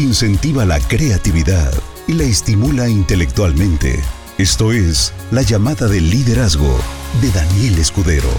incentiva 0.00 0.64
la 0.64 0.80
creatividad 0.80 1.72
y 2.08 2.14
la 2.14 2.24
estimula 2.24 2.88
intelectualmente. 2.88 4.00
Esto 4.38 4.72
es 4.72 5.12
La 5.30 5.42
llamada 5.42 5.88
del 5.88 6.08
liderazgo 6.08 6.74
de 7.20 7.30
Daniel 7.30 7.78
Escudero. 7.78 8.30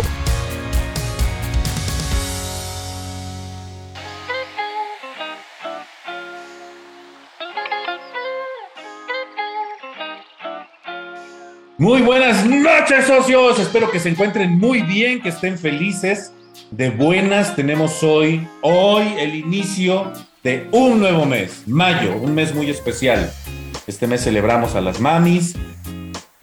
Muy 11.77 12.01
buenas 12.01 12.45
noches, 12.45 13.05
socios. 13.05 13.59
Espero 13.59 13.91
que 13.91 13.99
se 13.99 14.09
encuentren 14.09 14.57
muy 14.57 14.81
bien, 14.81 15.21
que 15.21 15.29
estén 15.29 15.57
felices. 15.57 16.33
De 16.71 16.89
buenas 16.89 17.55
tenemos 17.55 18.01
hoy, 18.03 18.47
hoy 18.61 19.05
el 19.19 19.35
inicio 19.35 20.11
de 20.43 20.67
un 20.71 20.99
nuevo 20.99 21.25
mes, 21.25 21.67
mayo, 21.67 22.17
un 22.17 22.33
mes 22.33 22.55
muy 22.55 22.69
especial. 22.69 23.31
Este 23.87 24.07
mes 24.07 24.23
celebramos 24.23 24.75
a 24.75 24.81
las 24.81 24.99
mamis. 24.99 25.55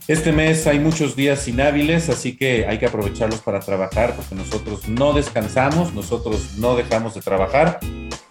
Este 0.07 0.33
mes 0.33 0.67
hay 0.67 0.79
muchos 0.79 1.17
días 1.17 1.47
inhábiles, 1.49 2.09
así 2.09 2.37
que 2.37 2.67
hay 2.67 2.79
que 2.79 2.87
aprovecharlos 2.87 3.41
para 3.41 3.61
trabajar 3.61 4.15
porque 4.15 4.35
nosotros 4.35 4.89
no 4.89 5.13
descansamos, 5.13 5.93
nosotros 5.95 6.59
no 6.59 6.77
dejamos 6.77 7.15
de 7.15 7.21
trabajar. 7.21 7.81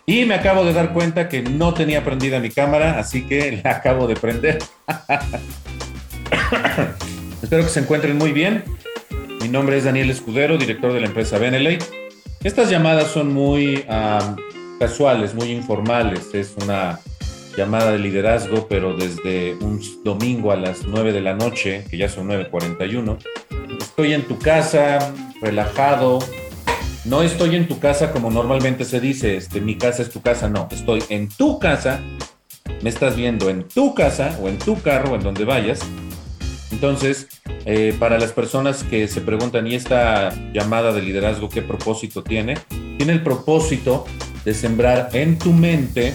Y 0.06 0.26
me 0.26 0.36
acabo 0.36 0.64
de 0.64 0.74
dar 0.74 0.94
cuenta 0.94 1.28
que 1.28 1.42
no 1.42 1.74
tenía 1.74 2.04
prendida 2.04 2.40
mi 2.40 2.50
cámara, 2.50 2.98
así 2.98 3.28
que 3.28 3.62
la 3.64 3.72
acabo 3.72 4.08
de 4.08 4.16
prender. 4.16 4.60
Espero 7.44 7.64
que 7.64 7.70
se 7.70 7.82
encuentren 7.82 8.18
muy 8.18 8.32
bien. 8.32 8.64
Mi 9.42 9.50
nombre 9.50 9.78
es 9.78 9.84
Daniel 9.84 10.10
Escudero, 10.10 10.58
director 10.58 10.94
de 10.94 11.02
la 11.02 11.08
empresa 11.08 11.38
Beneley. 11.38 11.78
Estas 12.44 12.70
llamadas 12.70 13.12
son 13.12 13.34
muy 13.34 13.84
casuales, 14.78 15.34
muy 15.34 15.52
informales. 15.52 16.34
Es 16.34 16.56
una 16.64 17.00
llamada 17.58 17.92
de 17.92 18.00
liderazgo, 18.00 18.68
pero 18.68 18.96
desde 18.96 19.56
un 19.56 19.82
domingo 20.04 20.52
a 20.52 20.56
las 20.56 20.86
9 20.86 21.12
de 21.12 21.22
la 21.22 21.34
noche, 21.34 21.86
que 21.90 21.98
ya 21.98 22.08
son 22.08 22.30
9.41. 22.30 23.18
Estoy 23.80 24.14
en 24.14 24.24
tu 24.28 24.38
casa, 24.38 25.14
relajado. 25.42 26.20
No 27.06 27.24
estoy 27.24 27.56
en 27.56 27.68
tu 27.68 27.80
casa 27.80 28.12
como 28.12 28.30
normalmente 28.30 28.86
se 28.86 29.00
dice, 29.00 29.38
este, 29.38 29.62
mi 29.62 29.78
casa 29.78 30.04
es 30.04 30.12
tu 30.12 30.22
casa, 30.22 30.50
no. 30.50 30.68
Estoy 30.72 31.04
en 31.10 31.30
tu 31.30 31.58
casa, 31.58 32.02
me 32.82 32.90
estás 32.90 33.16
viendo 33.16 33.50
en 33.50 33.64
tu 33.64 33.96
casa 33.96 34.38
o 34.42 34.50
en 34.50 34.60
tu 34.60 34.80
carro, 34.82 35.16
en 35.16 35.22
donde 35.22 35.46
vayas. 35.46 35.80
Entonces, 36.72 37.28
eh, 37.66 37.96
para 37.98 38.20
las 38.20 38.34
personas 38.34 38.84
que 38.84 39.08
se 39.08 39.22
preguntan, 39.22 39.66
¿y 39.68 39.76
esta 39.76 40.34
llamada 40.54 40.92
de 40.92 41.02
liderazgo 41.02 41.50
qué 41.50 41.62
propósito 41.62 42.24
tiene? 42.24 42.56
Tiene 42.98 43.14
el 43.14 43.24
propósito 43.24 44.06
de 44.48 44.54
sembrar 44.54 45.10
en 45.12 45.38
tu 45.38 45.52
mente 45.52 46.14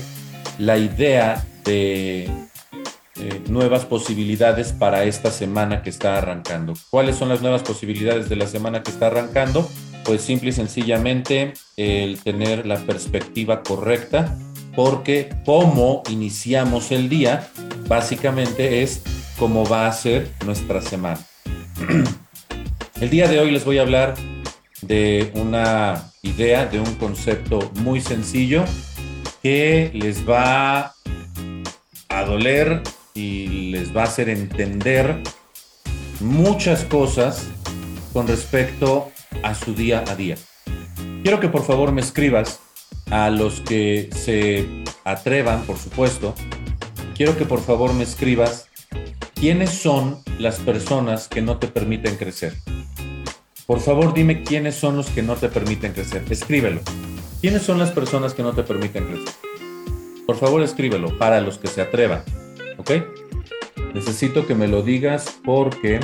la 0.56 0.78
idea 0.78 1.44
de 1.66 2.22
eh, 2.24 3.40
nuevas 3.50 3.84
posibilidades 3.84 4.72
para 4.72 5.04
esta 5.04 5.30
semana 5.30 5.82
que 5.82 5.90
está 5.90 6.16
arrancando. 6.16 6.72
¿Cuáles 6.88 7.16
son 7.16 7.28
las 7.28 7.42
nuevas 7.42 7.62
posibilidades 7.62 8.30
de 8.30 8.36
la 8.36 8.46
semana 8.46 8.82
que 8.82 8.90
está 8.90 9.08
arrancando? 9.08 9.68
Pues 10.06 10.22
simple 10.22 10.48
y 10.48 10.52
sencillamente 10.52 11.52
el 11.76 12.20
tener 12.20 12.64
la 12.64 12.78
perspectiva 12.78 13.62
correcta, 13.62 14.34
porque 14.74 15.28
cómo 15.44 16.02
iniciamos 16.08 16.90
el 16.90 17.10
día 17.10 17.50
básicamente 17.86 18.82
es 18.82 19.02
cómo 19.38 19.66
va 19.66 19.86
a 19.86 19.92
ser 19.92 20.30
nuestra 20.46 20.80
semana. 20.80 21.20
el 23.02 23.10
día 23.10 23.28
de 23.28 23.40
hoy 23.40 23.50
les 23.50 23.66
voy 23.66 23.76
a 23.76 23.82
hablar 23.82 24.14
de 24.82 25.32
una 25.34 26.12
idea, 26.22 26.66
de 26.66 26.80
un 26.80 26.94
concepto 26.96 27.70
muy 27.76 28.00
sencillo 28.00 28.64
que 29.42 29.90
les 29.94 30.28
va 30.28 30.94
a 32.08 32.24
doler 32.24 32.82
y 33.14 33.70
les 33.70 33.96
va 33.96 34.02
a 34.02 34.04
hacer 34.04 34.28
entender 34.28 35.22
muchas 36.20 36.84
cosas 36.84 37.48
con 38.12 38.28
respecto 38.28 39.10
a 39.42 39.54
su 39.54 39.74
día 39.74 40.04
a 40.06 40.14
día. 40.14 40.36
Quiero 41.22 41.40
que 41.40 41.48
por 41.48 41.64
favor 41.64 41.92
me 41.92 42.00
escribas 42.00 42.60
a 43.10 43.30
los 43.30 43.60
que 43.60 44.10
se 44.14 44.66
atrevan, 45.04 45.62
por 45.62 45.78
supuesto. 45.78 46.34
Quiero 47.14 47.36
que 47.36 47.44
por 47.44 47.60
favor 47.60 47.92
me 47.92 48.04
escribas 48.04 48.68
quiénes 49.34 49.70
son 49.70 50.22
las 50.38 50.56
personas 50.56 51.28
que 51.28 51.42
no 51.42 51.58
te 51.58 51.68
permiten 51.68 52.16
crecer. 52.16 52.54
Por 53.66 53.80
favor, 53.80 54.12
dime 54.12 54.42
quiénes 54.42 54.74
son 54.74 54.96
los 54.96 55.08
que 55.08 55.22
no 55.22 55.36
te 55.36 55.48
permiten 55.48 55.92
crecer. 55.92 56.24
Escríbelo. 56.28 56.80
¿Quiénes 57.40 57.62
son 57.62 57.78
las 57.78 57.90
personas 57.90 58.34
que 58.34 58.42
no 58.42 58.52
te 58.52 58.62
permiten 58.62 59.04
crecer? 59.04 59.34
Por 60.26 60.36
favor, 60.36 60.62
escríbelo 60.62 61.16
para 61.18 61.40
los 61.40 61.58
que 61.58 61.68
se 61.68 61.80
atrevan. 61.80 62.22
¿Ok? 62.78 62.90
Necesito 63.94 64.46
que 64.46 64.54
me 64.54 64.68
lo 64.68 64.82
digas 64.82 65.38
porque 65.44 66.00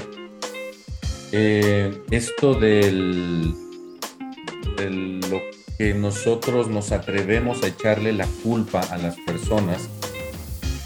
eh, 1.33 1.97
esto 2.11 2.55
del, 2.55 3.55
de 4.77 4.91
lo 4.91 5.41
que 5.77 5.95
nosotros 5.95 6.69
nos 6.69 6.93
atrevemos 6.93 7.63
a 7.63 7.69
echarle 7.69 8.13
la 8.13 8.27
culpa 8.43 8.81
a 8.81 8.99
las 8.99 9.17
personas 9.21 9.89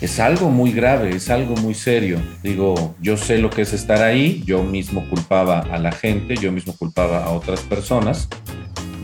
es 0.03 0.19
algo 0.19 0.51
muy 0.51 0.73
grave, 0.73 1.11
es 1.15 1.31
algo 1.31 1.55
muy 1.55 1.75
serio. 1.75 2.21
Digo, 2.43 2.97
yo 3.01 3.17
sé 3.17 3.39
lo 3.39 3.51
que 3.51 3.63
es 3.63 3.73
estar 3.73 4.03
ahí, 4.03 4.43
yo 4.45 4.65
mismo 4.65 5.09
culpaba 5.09 5.61
a 5.61 5.79
la 5.79 5.93
gente, 5.93 6.35
yo 6.37 6.51
mismo 6.51 6.77
culpaba 6.77 7.25
a 7.25 7.31
otras 7.31 7.61
personas 7.61 8.29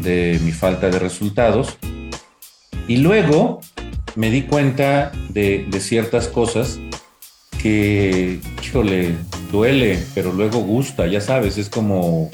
de 0.02 0.40
mi 0.44 0.50
falta 0.50 0.90
de 0.90 0.98
resultados. 0.98 1.78
Y 2.88 2.96
luego 2.96 3.60
me 4.16 4.30
di 4.30 4.42
cuenta 4.42 5.12
de, 5.28 5.68
ciertas 5.78 6.26
cosas 6.26 6.80
que, 7.62 8.40
híjole, 8.64 9.14
duele, 9.52 10.04
pero 10.16 10.32
luego 10.32 10.58
gusta, 10.58 11.06
ya 11.06 11.20
sabes, 11.20 11.58
es 11.58 11.68
como, 11.68 12.28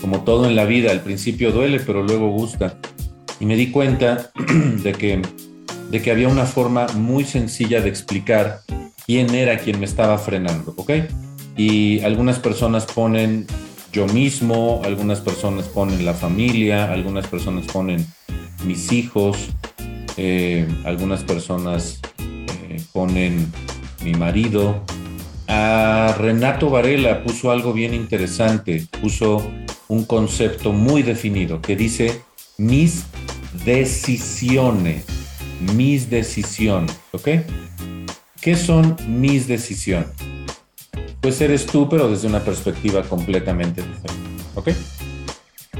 como 0.00 0.22
todo 0.22 0.46
en 0.46 0.54
la 0.54 0.64
vida, 0.64 0.92
al 0.92 1.00
principio 1.00 1.50
duele, 1.50 1.80
pero 1.80 2.04
luego 2.04 2.28
gusta. 2.28 2.78
Y 3.40 3.46
me 3.46 3.56
di 3.56 3.72
cuenta 3.72 4.30
de 4.84 4.92
que 4.92 5.22
de 5.94 6.02
que 6.02 6.10
había 6.10 6.26
una 6.26 6.44
forma 6.44 6.88
muy 6.96 7.22
sencilla 7.22 7.80
de 7.80 7.88
explicar 7.88 8.62
quién 9.06 9.32
era 9.32 9.58
quien 9.58 9.78
me 9.78 9.84
estaba 9.84 10.18
frenando, 10.18 10.74
¿ok? 10.76 10.90
Y 11.56 12.00
algunas 12.00 12.40
personas 12.40 12.84
ponen 12.84 13.46
yo 13.92 14.04
mismo, 14.08 14.82
algunas 14.84 15.20
personas 15.20 15.66
ponen 15.66 16.04
la 16.04 16.12
familia, 16.12 16.92
algunas 16.92 17.28
personas 17.28 17.66
ponen 17.66 18.04
mis 18.64 18.90
hijos, 18.90 19.50
eh, 20.16 20.66
algunas 20.84 21.22
personas 21.22 22.00
eh, 22.18 22.82
ponen 22.92 23.52
mi 24.02 24.14
marido. 24.14 24.82
Renato 25.46 26.70
Varela 26.70 27.22
puso 27.22 27.52
algo 27.52 27.72
bien 27.72 27.94
interesante, 27.94 28.84
puso 29.00 29.48
un 29.86 30.04
concepto 30.06 30.72
muy 30.72 31.04
definido 31.04 31.60
que 31.60 31.76
dice 31.76 32.20
mis 32.58 33.04
decisiones 33.64 35.23
mis 35.72 36.10
decisiones, 36.10 36.96
¿ok? 37.12 37.28
¿Qué 38.40 38.56
son 38.56 38.96
mis 39.06 39.48
decisiones? 39.48 40.08
Pues 41.20 41.40
eres 41.40 41.66
tú, 41.66 41.88
pero 41.88 42.10
desde 42.10 42.28
una 42.28 42.40
perspectiva 42.40 43.02
completamente 43.02 43.82
diferente, 43.82 44.42
¿ok? 44.54 44.68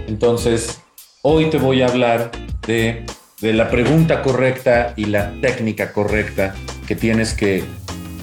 Entonces, 0.09 0.81
hoy 1.23 1.51
te 1.51 1.59
voy 1.59 1.83
a 1.83 1.87
hablar 1.87 2.31
de, 2.67 3.05
de 3.41 3.53
la 3.53 3.71
pregunta 3.71 4.23
correcta 4.23 4.95
y 4.97 5.07
la 5.07 5.33
técnica 5.41 5.93
correcta 5.93 6.55
que 6.87 6.97
tienes 6.97 7.35
que 7.35 7.65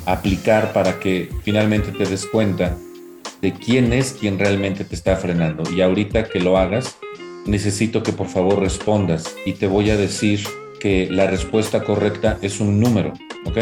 aplicar 0.06 0.74
para 0.74 1.00
que 1.00 1.30
finalmente 1.44 1.92
te 1.92 2.06
des 2.06 2.26
cuenta 2.26 2.76
de 3.42 3.54
quién 3.54 3.94
es 3.94 4.14
quien 4.14 4.40
realmente 4.40 4.84
te 4.84 4.96
está 4.96 5.16
frenando. 5.16 5.64
Y 5.72 5.82
ahorita 5.82 6.26
que 6.26 6.40
lo 6.40 6.58
hagas, 6.58 6.98
necesito 7.46 8.04
que 8.04 8.14
por 8.14 8.28
favor 8.28 8.60
respondas 8.60 9.36
y 9.46 9.54
te 9.54 9.68
voy 9.68 9.90
a 9.90 9.98
decir 9.98 10.42
que 10.82 11.08
la 11.12 11.28
respuesta 11.28 11.84
correcta 11.84 12.40
es 12.42 12.60
un 12.60 12.80
número, 12.80 13.14
¿ok? 13.46 13.60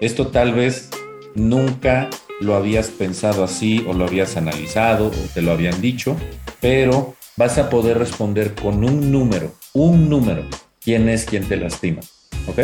Esto 0.00 0.28
tal 0.28 0.54
vez 0.54 0.88
nunca 1.34 2.08
lo 2.40 2.54
habías 2.54 2.88
pensado 2.88 3.44
así 3.44 3.84
o 3.86 3.92
lo 3.92 4.06
habías 4.06 4.36
analizado 4.36 5.08
o 5.08 5.28
te 5.34 5.42
lo 5.42 5.52
habían 5.52 5.80
dicho, 5.82 6.16
pero 6.60 7.14
vas 7.36 7.58
a 7.58 7.68
poder 7.68 7.98
responder 7.98 8.54
con 8.54 8.82
un 8.82 9.12
número, 9.12 9.52
un 9.74 10.08
número, 10.08 10.44
quién 10.80 11.08
es 11.10 11.26
quien 11.26 11.46
te 11.46 11.56
lastima, 11.56 12.00
¿ok? 12.46 12.60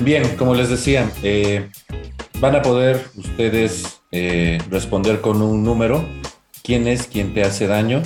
Bien, 0.00 0.36
como 0.36 0.54
les 0.54 0.68
decía, 0.68 1.10
eh, 1.22 1.68
van 2.40 2.56
a 2.56 2.62
poder 2.62 3.02
ustedes 3.16 4.00
eh, 4.12 4.58
responder 4.70 5.22
con 5.22 5.40
un 5.40 5.64
número, 5.64 6.04
quién 6.62 6.86
es 6.86 7.06
quien 7.06 7.32
te 7.32 7.42
hace 7.42 7.66
daño 7.66 8.02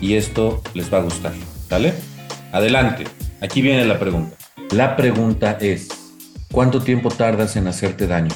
y 0.00 0.14
esto 0.14 0.62
les 0.74 0.92
va 0.92 0.98
a 0.98 1.02
gustar, 1.02 1.34
¿vale? 1.70 1.94
Adelante. 2.52 3.15
Aquí 3.40 3.60
viene 3.60 3.84
la 3.84 3.98
pregunta. 3.98 4.36
La 4.70 4.96
pregunta 4.96 5.58
es, 5.60 5.88
¿cuánto 6.50 6.80
tiempo 6.80 7.10
tardas 7.10 7.56
en 7.56 7.66
hacerte 7.68 8.06
daño? 8.06 8.34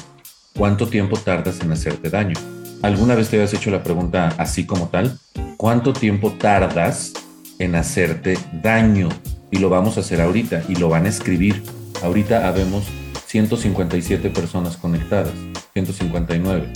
¿Cuánto 0.55 0.87
tiempo 0.87 1.17
tardas 1.17 1.59
en 1.61 1.71
hacerte 1.71 2.09
daño? 2.09 2.35
¿Alguna 2.83 3.15
vez 3.15 3.29
te 3.29 3.37
habías 3.37 3.53
hecho 3.53 3.71
la 3.71 3.81
pregunta 3.81 4.35
así 4.37 4.65
como 4.65 4.89
tal? 4.89 5.17
¿Cuánto 5.57 5.93
tiempo 5.93 6.33
tardas 6.33 7.13
en 7.57 7.75
hacerte 7.75 8.37
daño? 8.61 9.09
Y 9.49 9.57
lo 9.57 9.69
vamos 9.69 9.97
a 9.97 10.01
hacer 10.01 10.21
ahorita 10.21 10.63
y 10.69 10.75
lo 10.75 10.87
van 10.89 11.05
a 11.05 11.09
escribir. 11.09 11.63
Ahorita 12.03 12.47
habemos 12.47 12.85
157 13.25 14.29
personas 14.29 14.77
conectadas, 14.77 15.33
159. 15.73 16.73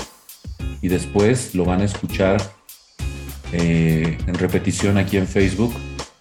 Y 0.81 0.87
después 0.87 1.53
lo 1.53 1.63
van 1.65 1.81
a 1.81 1.85
escuchar 1.85 2.41
eh, 3.51 4.17
en 4.25 4.33
repetición 4.33 4.97
aquí 4.97 5.17
en 5.17 5.27
Facebook 5.27 5.73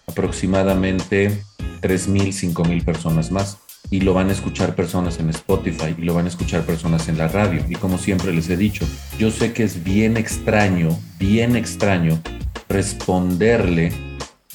aproximadamente 0.07 1.43
3.000, 1.81 2.53
5.000 2.53 2.83
personas 2.83 3.31
más. 3.31 3.57
Y 3.91 4.01
lo 4.01 4.13
van 4.13 4.29
a 4.29 4.31
escuchar 4.31 4.75
personas 4.75 5.19
en 5.19 5.29
Spotify 5.29 5.95
y 5.95 6.01
lo 6.01 6.15
van 6.15 6.25
a 6.25 6.29
escuchar 6.29 6.63
personas 6.63 7.07
en 7.07 7.17
la 7.17 7.27
radio. 7.27 7.63
Y 7.69 7.75
como 7.75 7.97
siempre 7.99 8.33
les 8.33 8.49
he 8.49 8.57
dicho, 8.57 8.85
yo 9.19 9.29
sé 9.29 9.53
que 9.53 9.63
es 9.63 9.83
bien 9.83 10.17
extraño, 10.17 10.89
bien 11.19 11.55
extraño 11.55 12.19
responderle 12.67 13.91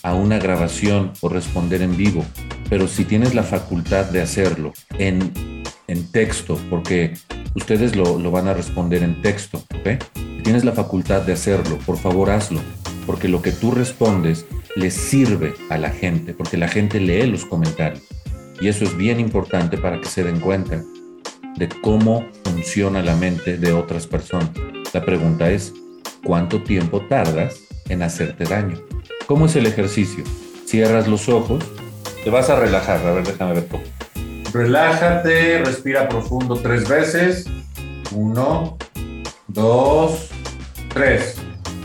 a 0.02 0.14
una 0.14 0.38
grabación 0.38 1.12
o 1.20 1.28
responder 1.28 1.82
en 1.82 1.96
vivo, 1.96 2.24
pero 2.68 2.88
si 2.88 3.04
tienes 3.04 3.34
la 3.34 3.42
facultad 3.42 4.06
de 4.06 4.22
hacerlo 4.22 4.72
en, 4.98 5.62
en 5.88 6.10
texto, 6.10 6.58
porque 6.70 7.14
ustedes 7.54 7.96
lo, 7.96 8.18
lo, 8.18 8.30
van 8.30 8.48
a 8.48 8.54
responder 8.54 9.02
en 9.02 9.20
texto, 9.22 9.58
¿ok? 9.78 10.02
Si 10.14 10.42
tienes 10.42 10.64
la 10.64 10.72
facultad 10.72 11.22
de 11.22 11.34
hacerlo, 11.34 11.78
por 11.84 11.98
favor 11.98 12.30
hazlo, 12.30 12.60
porque 13.06 13.28
lo 13.28 13.42
que 13.42 13.52
tú 13.52 13.72
respondes 13.72 14.46
le 14.76 14.90
sirve 14.90 15.54
a 15.68 15.78
la 15.78 15.90
gente, 15.90 16.32
porque 16.34 16.56
la 16.56 16.68
gente 16.68 17.00
lee 17.00 17.26
los 17.26 17.44
comentarios. 17.44 18.02
Y 18.60 18.68
eso 18.68 18.84
es 18.84 18.96
bien 18.96 19.20
importante 19.20 19.78
para 19.78 20.00
que 20.00 20.08
se 20.08 20.22
den 20.22 20.40
cuenta 20.40 20.82
de 21.56 21.68
cómo 21.82 22.28
funciona 22.44 23.02
la 23.02 23.16
mente 23.16 23.56
de 23.56 23.72
otras 23.72 24.06
personas. 24.06 24.50
La 24.92 25.04
pregunta 25.04 25.50
es, 25.50 25.72
¿cuánto 26.24 26.62
tiempo 26.62 27.00
tardas 27.02 27.60
en 27.88 28.02
hacerte 28.02 28.44
daño? 28.44 28.78
¿Cómo 29.26 29.46
es 29.46 29.56
el 29.56 29.66
ejercicio? 29.66 30.24
Cierras 30.66 31.08
los 31.08 31.28
ojos, 31.28 31.64
te 32.22 32.30
vas 32.30 32.50
a 32.50 32.58
relajar. 32.58 33.04
A 33.06 33.12
ver, 33.12 33.26
déjame 33.26 33.54
ver 33.54 33.66
cómo. 33.66 33.82
Relájate, 34.52 35.58
respira 35.64 36.08
profundo 36.08 36.56
tres 36.56 36.88
veces. 36.88 37.46
Uno, 38.12 38.76
dos, 39.48 40.28
tres. 40.92 41.36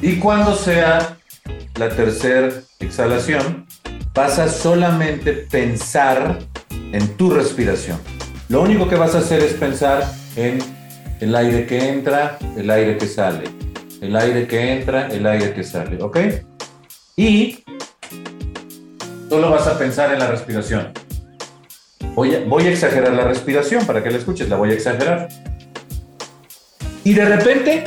Y 0.02 0.18
cuando 0.18 0.56
sea 0.56 1.18
la 1.78 1.90
tercera 1.90 2.50
exhalación, 2.80 3.66
vas 4.14 4.40
a 4.40 4.50
solamente 4.50 5.34
pensar 5.34 6.40
en 6.92 7.08
tu 7.18 7.30
respiración. 7.30 8.00
Lo 8.50 8.62
único 8.62 8.88
que 8.88 8.96
vas 8.96 9.16
a 9.16 9.20
hacer 9.20 9.42
es 9.42 9.54
pensar 9.54 10.10
en 10.36 10.60
el 11.20 11.36
aire 11.36 11.66
que 11.66 11.90
entra, 11.90 12.38
el 12.58 12.70
aire 12.70 12.98
que 12.98 13.08
sale. 13.08 13.44
El 14.02 14.16
aire 14.16 14.48
que 14.48 14.74
entra, 14.74 15.08
el 15.08 15.26
aire 15.26 15.54
que 15.54 15.64
sale. 15.64 16.02
¿Ok? 16.02 16.18
Y 17.16 17.64
solo 19.30 19.50
vas 19.50 19.68
a 19.68 19.78
pensar 19.78 20.14
en 20.14 20.20
la 20.20 20.28
respiración. 20.28 20.92
Voy 22.16 22.34
a, 22.34 22.70
exagerar 22.70 23.14
la 23.14 23.26
respiración 23.26 23.86
para 23.86 24.02
que 24.02 24.10
la 24.10 24.18
escuches, 24.18 24.48
la 24.48 24.56
voy 24.56 24.72
a 24.72 24.74
exagerar. 24.74 25.28
Y 27.04 27.14
de 27.14 27.26
repente, 27.26 27.84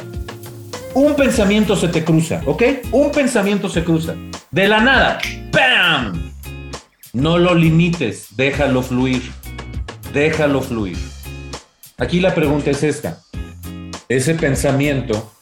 un 0.95 1.15
pensamiento 1.15 1.77
se 1.77 1.89
te 1.89 2.05
cruza, 2.05 2.43
¿ok? 2.45 2.63
Un 2.93 3.11
pensamiento 3.11 3.69
se 3.69 3.85
cruza. 3.85 4.15
De 4.59 4.67
la 4.67 4.81
nada, 4.81 5.21
¡bam! 5.53 6.33
No 7.13 7.39
lo 7.39 7.55
limites, 7.55 8.27
déjalo 8.35 8.83
fluir. 8.83 9.23
Déjalo 10.13 10.61
fluir. 10.61 10.99
Aquí 11.97 12.19
la 12.19 12.35
pregunta 12.35 12.73
es 12.73 12.83
esta. 12.83 13.21
Ese 14.09 14.35
pensamiento 14.35 15.33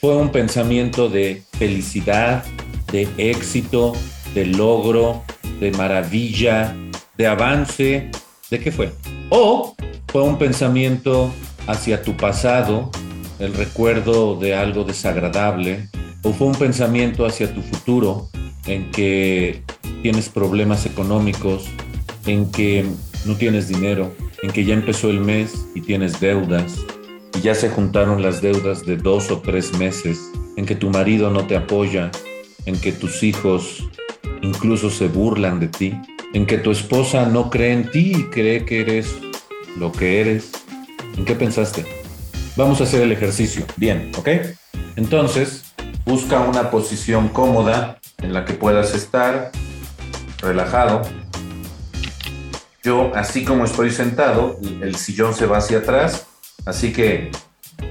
fue 0.00 0.16
un 0.16 0.30
pensamiento 0.30 1.08
de 1.08 1.42
felicidad, 1.58 2.44
de 2.92 3.08
éxito, 3.18 3.94
de 4.32 4.46
logro, 4.46 5.24
de 5.58 5.72
maravilla, 5.72 6.76
de 7.16 7.26
avance. 7.26 8.12
¿De 8.48 8.60
qué 8.60 8.70
fue? 8.70 8.92
O 9.30 9.74
fue 10.06 10.22
un 10.22 10.38
pensamiento 10.38 11.32
hacia 11.66 12.00
tu 12.04 12.16
pasado, 12.16 12.92
el 13.40 13.54
recuerdo 13.54 14.36
de 14.36 14.54
algo 14.54 14.84
desagradable, 14.84 15.88
o 16.22 16.32
fue 16.32 16.46
un 16.46 16.54
pensamiento 16.54 17.26
hacia 17.26 17.52
tu 17.54 17.62
futuro 17.62 18.28
en 18.66 18.90
que 18.90 19.62
tienes 20.02 20.28
problemas 20.28 20.86
económicos, 20.86 21.66
en 22.26 22.50
que 22.50 22.84
no 23.24 23.36
tienes 23.36 23.68
dinero, 23.68 24.12
en 24.42 24.50
que 24.50 24.64
ya 24.64 24.74
empezó 24.74 25.10
el 25.10 25.20
mes 25.20 25.66
y 25.74 25.80
tienes 25.80 26.20
deudas, 26.20 26.76
y 27.36 27.40
ya 27.40 27.54
se 27.54 27.70
juntaron 27.70 28.22
las 28.22 28.42
deudas 28.42 28.84
de 28.84 28.96
dos 28.96 29.30
o 29.30 29.38
tres 29.38 29.76
meses, 29.78 30.18
en 30.56 30.66
que 30.66 30.74
tu 30.74 30.90
marido 30.90 31.30
no 31.30 31.46
te 31.46 31.56
apoya, 31.56 32.10
en 32.66 32.78
que 32.80 32.92
tus 32.92 33.22
hijos 33.22 33.88
incluso 34.42 34.90
se 34.90 35.08
burlan 35.08 35.60
de 35.60 35.68
ti, 35.68 35.94
en 36.34 36.46
que 36.46 36.58
tu 36.58 36.70
esposa 36.70 37.26
no 37.26 37.50
cree 37.50 37.72
en 37.72 37.90
ti 37.90 38.12
y 38.14 38.24
cree 38.24 38.64
que 38.64 38.80
eres 38.80 39.14
lo 39.76 39.92
que 39.92 40.20
eres. 40.20 40.50
¿En 41.16 41.24
qué 41.24 41.34
pensaste? 41.34 41.84
Vamos 42.56 42.80
a 42.80 42.84
hacer 42.84 43.02
el 43.02 43.12
ejercicio. 43.12 43.64
Bien, 43.76 44.10
¿ok? 44.16 44.28
Entonces, 44.96 45.67
busca 46.08 46.40
una 46.40 46.70
posición 46.70 47.28
cómoda 47.28 47.98
en 48.22 48.32
la 48.32 48.44
que 48.44 48.54
puedas 48.54 48.94
estar 48.94 49.52
relajado. 50.40 51.02
Yo, 52.82 53.12
así 53.14 53.44
como 53.44 53.64
estoy 53.64 53.92
sentado, 53.92 54.58
el 54.82 54.96
sillón 54.96 55.34
se 55.34 55.46
va 55.46 55.58
hacia 55.58 55.78
atrás 55.78 56.26
Así 56.68 56.92
que 56.92 57.30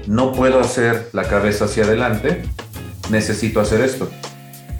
no 0.06 0.32
puedo 0.32 0.60
hacer 0.60 1.08
la 1.12 1.24
cabeza 1.24 1.64
hacia 1.64 1.82
adelante, 1.82 2.42
necesito 3.10 3.60
hacer 3.60 3.80
esto. 3.80 4.08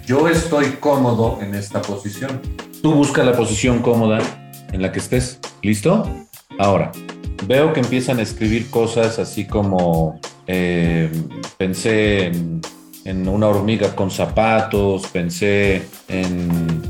Yo 0.06 0.28
estoy 0.28 0.66
cómodo 0.78 1.40
en 1.42 1.56
esta 1.56 1.82
posición. 1.82 2.40
Tú 2.80 2.94
busca 2.94 3.24
la 3.24 3.32
posición 3.32 3.80
cómoda 3.80 4.20
en 4.72 4.82
la 4.82 4.92
que 4.92 5.00
estés. 5.00 5.40
¿Listo? 5.62 6.08
Ahora, 6.60 6.92
veo 7.48 7.72
que 7.72 7.80
empiezan 7.80 8.20
a 8.20 8.22
escribir 8.22 8.70
cosas 8.70 9.18
así 9.18 9.48
como 9.48 10.20
eh, 10.46 11.10
pensé 11.56 12.26
en, 12.26 12.60
una 13.12 13.46
hormiga 13.46 13.94
con 13.94 14.10
zapatos, 14.10 15.06
pensé 15.08 15.82
en, 16.08 16.82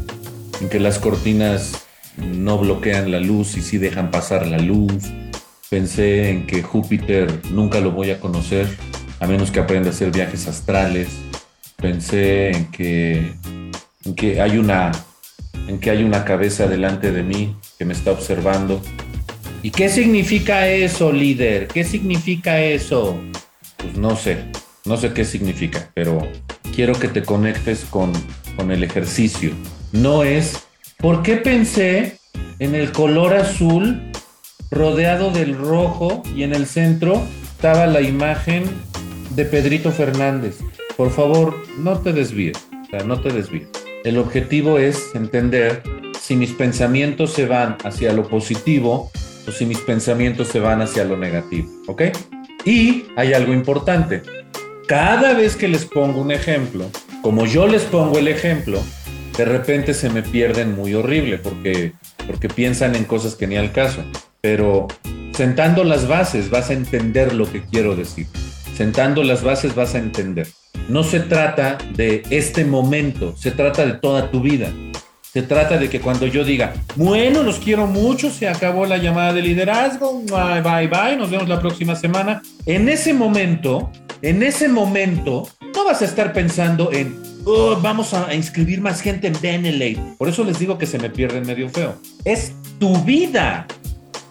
en 0.60 0.68
que 0.68 0.80
las 0.80 0.98
cortinas 0.98 1.84
no 2.16 2.58
bloquean 2.58 3.10
la 3.10 3.20
luz 3.20 3.56
y 3.56 3.62
sí 3.62 3.78
dejan 3.78 4.10
pasar 4.10 4.46
la 4.46 4.58
luz 4.58 5.04
Pensé 5.70 6.30
en 6.30 6.46
que 6.46 6.62
Júpiter 6.62 7.42
nunca 7.50 7.80
lo 7.80 7.92
voy 7.92 8.10
a 8.10 8.18
conocer 8.18 8.66
a 9.20 9.26
menos 9.26 9.50
que 9.50 9.60
aprenda 9.60 9.90
a 9.90 9.92
hacer 9.92 10.10
viajes 10.10 10.48
astrales. 10.48 11.08
Pensé 11.76 12.52
en 12.52 12.70
que, 12.70 13.34
en 14.04 14.14
que 14.14 14.40
hay 14.40 14.56
una 14.56 14.92
en 15.66 15.78
que 15.78 15.90
hay 15.90 16.04
una 16.04 16.24
cabeza 16.24 16.66
delante 16.66 17.12
de 17.12 17.22
mí 17.22 17.54
que 17.78 17.84
me 17.84 17.92
está 17.92 18.12
observando. 18.12 18.80
¿Y 19.62 19.70
qué 19.70 19.90
significa 19.90 20.68
eso, 20.68 21.12
líder? 21.12 21.68
¿Qué 21.68 21.84
significa 21.84 22.62
eso? 22.62 23.20
Pues 23.76 23.94
no 23.98 24.16
sé, 24.16 24.44
no 24.88 24.96
sé 24.96 25.12
qué 25.12 25.24
significa, 25.24 25.90
pero 25.94 26.26
quiero 26.74 26.94
que 26.94 27.08
te 27.08 27.22
conectes 27.22 27.84
con, 27.84 28.12
con 28.56 28.70
el 28.70 28.82
ejercicio. 28.82 29.52
No 29.92 30.24
es, 30.24 30.66
¿por 30.96 31.22
qué 31.22 31.36
pensé 31.36 32.18
en 32.58 32.74
el 32.74 32.90
color 32.92 33.34
azul 33.34 34.10
rodeado 34.70 35.30
del 35.30 35.56
rojo 35.56 36.22
y 36.34 36.42
en 36.42 36.54
el 36.54 36.66
centro 36.66 37.22
estaba 37.42 37.86
la 37.86 38.00
imagen 38.00 38.64
de 39.34 39.44
Pedrito 39.44 39.90
Fernández. 39.90 40.58
Por 40.96 41.10
favor, 41.10 41.56
no 41.78 42.00
te 42.00 42.12
desvíes, 42.12 42.58
no 43.06 43.20
te 43.20 43.30
desvíes. 43.30 43.68
El 44.04 44.18
objetivo 44.18 44.78
es 44.78 45.14
entender 45.14 45.82
si 46.20 46.36
mis 46.36 46.52
pensamientos 46.52 47.32
se 47.32 47.46
van 47.46 47.76
hacia 47.84 48.12
lo 48.12 48.28
positivo 48.28 49.10
o 49.46 49.50
si 49.50 49.64
mis 49.64 49.78
pensamientos 49.78 50.48
se 50.48 50.60
van 50.60 50.82
hacia 50.82 51.04
lo 51.04 51.16
negativo, 51.16 51.68
¿ok? 51.86 52.02
Y 52.64 53.06
hay 53.16 53.32
algo 53.32 53.52
importante. 53.52 54.22
Cada 54.88 55.34
vez 55.34 55.54
que 55.54 55.68
les 55.68 55.84
pongo 55.84 56.20
un 56.20 56.32
ejemplo, 56.32 56.90
como 57.22 57.46
yo 57.46 57.68
les 57.68 57.82
pongo 57.84 58.18
el 58.18 58.26
ejemplo, 58.26 58.82
de 59.36 59.44
repente 59.44 59.94
se 59.94 60.10
me 60.10 60.22
pierden 60.22 60.74
muy 60.74 60.94
horrible 60.94 61.38
porque, 61.38 61.92
porque 62.26 62.48
piensan 62.48 62.96
en 62.96 63.04
cosas 63.04 63.36
que 63.36 63.46
ni 63.46 63.56
al 63.56 63.70
caso 63.70 64.02
pero 64.40 64.88
sentando 65.34 65.84
las 65.84 66.06
bases 66.08 66.50
vas 66.50 66.70
a 66.70 66.72
entender 66.72 67.34
lo 67.34 67.50
que 67.50 67.62
quiero 67.62 67.96
decir. 67.96 68.26
Sentando 68.76 69.22
las 69.24 69.42
bases 69.42 69.74
vas 69.74 69.94
a 69.94 69.98
entender. 69.98 70.48
No 70.88 71.02
se 71.02 71.20
trata 71.20 71.78
de 71.94 72.22
este 72.30 72.64
momento, 72.64 73.36
se 73.36 73.50
trata 73.50 73.84
de 73.84 73.94
toda 73.94 74.30
tu 74.30 74.40
vida. 74.40 74.72
Se 75.22 75.42
trata 75.42 75.76
de 75.76 75.90
que 75.90 76.00
cuando 76.00 76.26
yo 76.26 76.44
diga, 76.44 76.72
bueno, 76.96 77.42
los 77.42 77.58
quiero 77.58 77.86
mucho, 77.86 78.30
se 78.30 78.48
acabó 78.48 78.86
la 78.86 78.96
llamada 78.96 79.34
de 79.34 79.42
liderazgo, 79.42 80.22
bye, 80.22 80.62
bye, 80.62 80.88
bye, 80.88 81.16
nos 81.16 81.30
vemos 81.30 81.48
la 81.48 81.60
próxima 81.60 81.94
semana. 81.94 82.40
En 82.64 82.88
ese 82.88 83.12
momento, 83.12 83.92
en 84.22 84.42
ese 84.42 84.68
momento, 84.68 85.48
no 85.74 85.84
vas 85.84 86.02
a 86.02 86.04
estar 86.04 86.32
pensando 86.32 86.92
en, 86.92 87.20
oh, 87.44 87.78
vamos 87.80 88.14
a 88.14 88.34
inscribir 88.34 88.80
más 88.80 89.00
gente 89.00 89.26
en 89.26 89.40
Benelete. 89.40 90.00
Por 90.18 90.28
eso 90.28 90.44
les 90.44 90.58
digo 90.58 90.78
que 90.78 90.86
se 90.86 90.98
me 90.98 91.10
pierden 91.10 91.46
medio 91.46 91.68
feo. 91.68 91.94
Es 92.24 92.52
tu 92.78 92.96
vida 93.02 93.66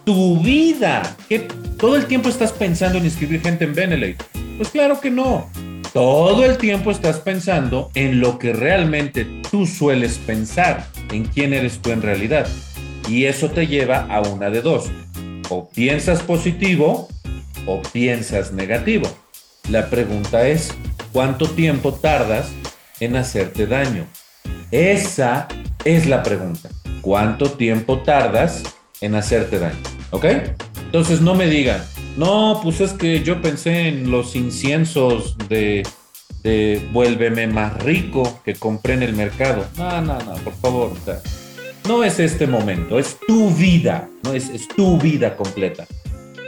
tu 0.08 0.38
vida. 0.38 1.02
¿Qué, 1.28 1.40
¿Todo 1.76 1.94
el 1.94 2.06
tiempo 2.06 2.30
estás 2.30 2.50
pensando 2.52 2.96
en 2.96 3.04
inscribir 3.04 3.42
gente 3.42 3.64
en 3.64 3.74
Benelete? 3.74 4.24
Pues 4.56 4.70
claro 4.70 5.02
que 5.02 5.10
no. 5.10 5.50
Todo 5.92 6.46
el 6.46 6.56
tiempo 6.56 6.90
estás 6.90 7.18
pensando 7.18 7.90
en 7.94 8.18
lo 8.18 8.38
que 8.38 8.54
realmente 8.54 9.26
tú 9.50 9.66
sueles 9.66 10.16
pensar, 10.16 10.86
en 11.12 11.26
quién 11.26 11.52
eres 11.52 11.80
tú 11.80 11.90
en 11.90 12.00
realidad. 12.00 12.48
Y 13.06 13.26
eso 13.26 13.50
te 13.50 13.66
lleva 13.66 14.06
a 14.08 14.22
una 14.22 14.48
de 14.48 14.62
dos. 14.62 14.90
O 15.50 15.68
piensas 15.68 16.22
positivo 16.22 17.08
o 17.66 17.82
piensas 17.92 18.50
negativo. 18.50 19.10
La 19.70 19.90
pregunta 19.90 20.48
es, 20.48 20.74
¿cuánto 21.12 21.46
tiempo 21.46 21.92
tardas 21.92 22.48
en 23.00 23.16
hacerte 23.16 23.66
daño? 23.66 24.06
Esa 24.70 25.46
es 25.84 26.06
la 26.06 26.22
pregunta. 26.22 26.70
¿Cuánto 27.02 27.50
tiempo 27.50 27.98
tardas 27.98 28.62
en 29.02 29.14
hacerte 29.14 29.58
daño? 29.58 29.76
¿Ok? 30.10 30.24
Entonces 30.86 31.20
no 31.20 31.34
me 31.34 31.48
digan, 31.48 31.82
no, 32.16 32.60
pues 32.62 32.80
es 32.80 32.94
que 32.94 33.22
yo 33.22 33.42
pensé 33.42 33.88
en 33.88 34.10
los 34.10 34.36
inciensos 34.36 35.36
de, 35.50 35.86
de 36.42 36.82
Vuélveme 36.90 37.46
más 37.46 37.74
rico 37.82 38.40
que 38.46 38.54
compré 38.54 38.94
en 38.94 39.02
el 39.02 39.12
mercado. 39.12 39.66
No, 39.76 40.00
no, 40.00 40.18
no, 40.18 40.34
por 40.36 40.54
favor. 40.54 40.92
no 41.86 42.04
es 42.04 42.18
este 42.18 42.46
momento, 42.46 42.98
es 42.98 43.18
tu 43.26 43.50
vida, 43.50 44.08
no 44.24 44.32
es, 44.32 44.48
es 44.48 44.66
tu 44.66 44.98
vida 44.98 45.36
completa. 45.36 45.86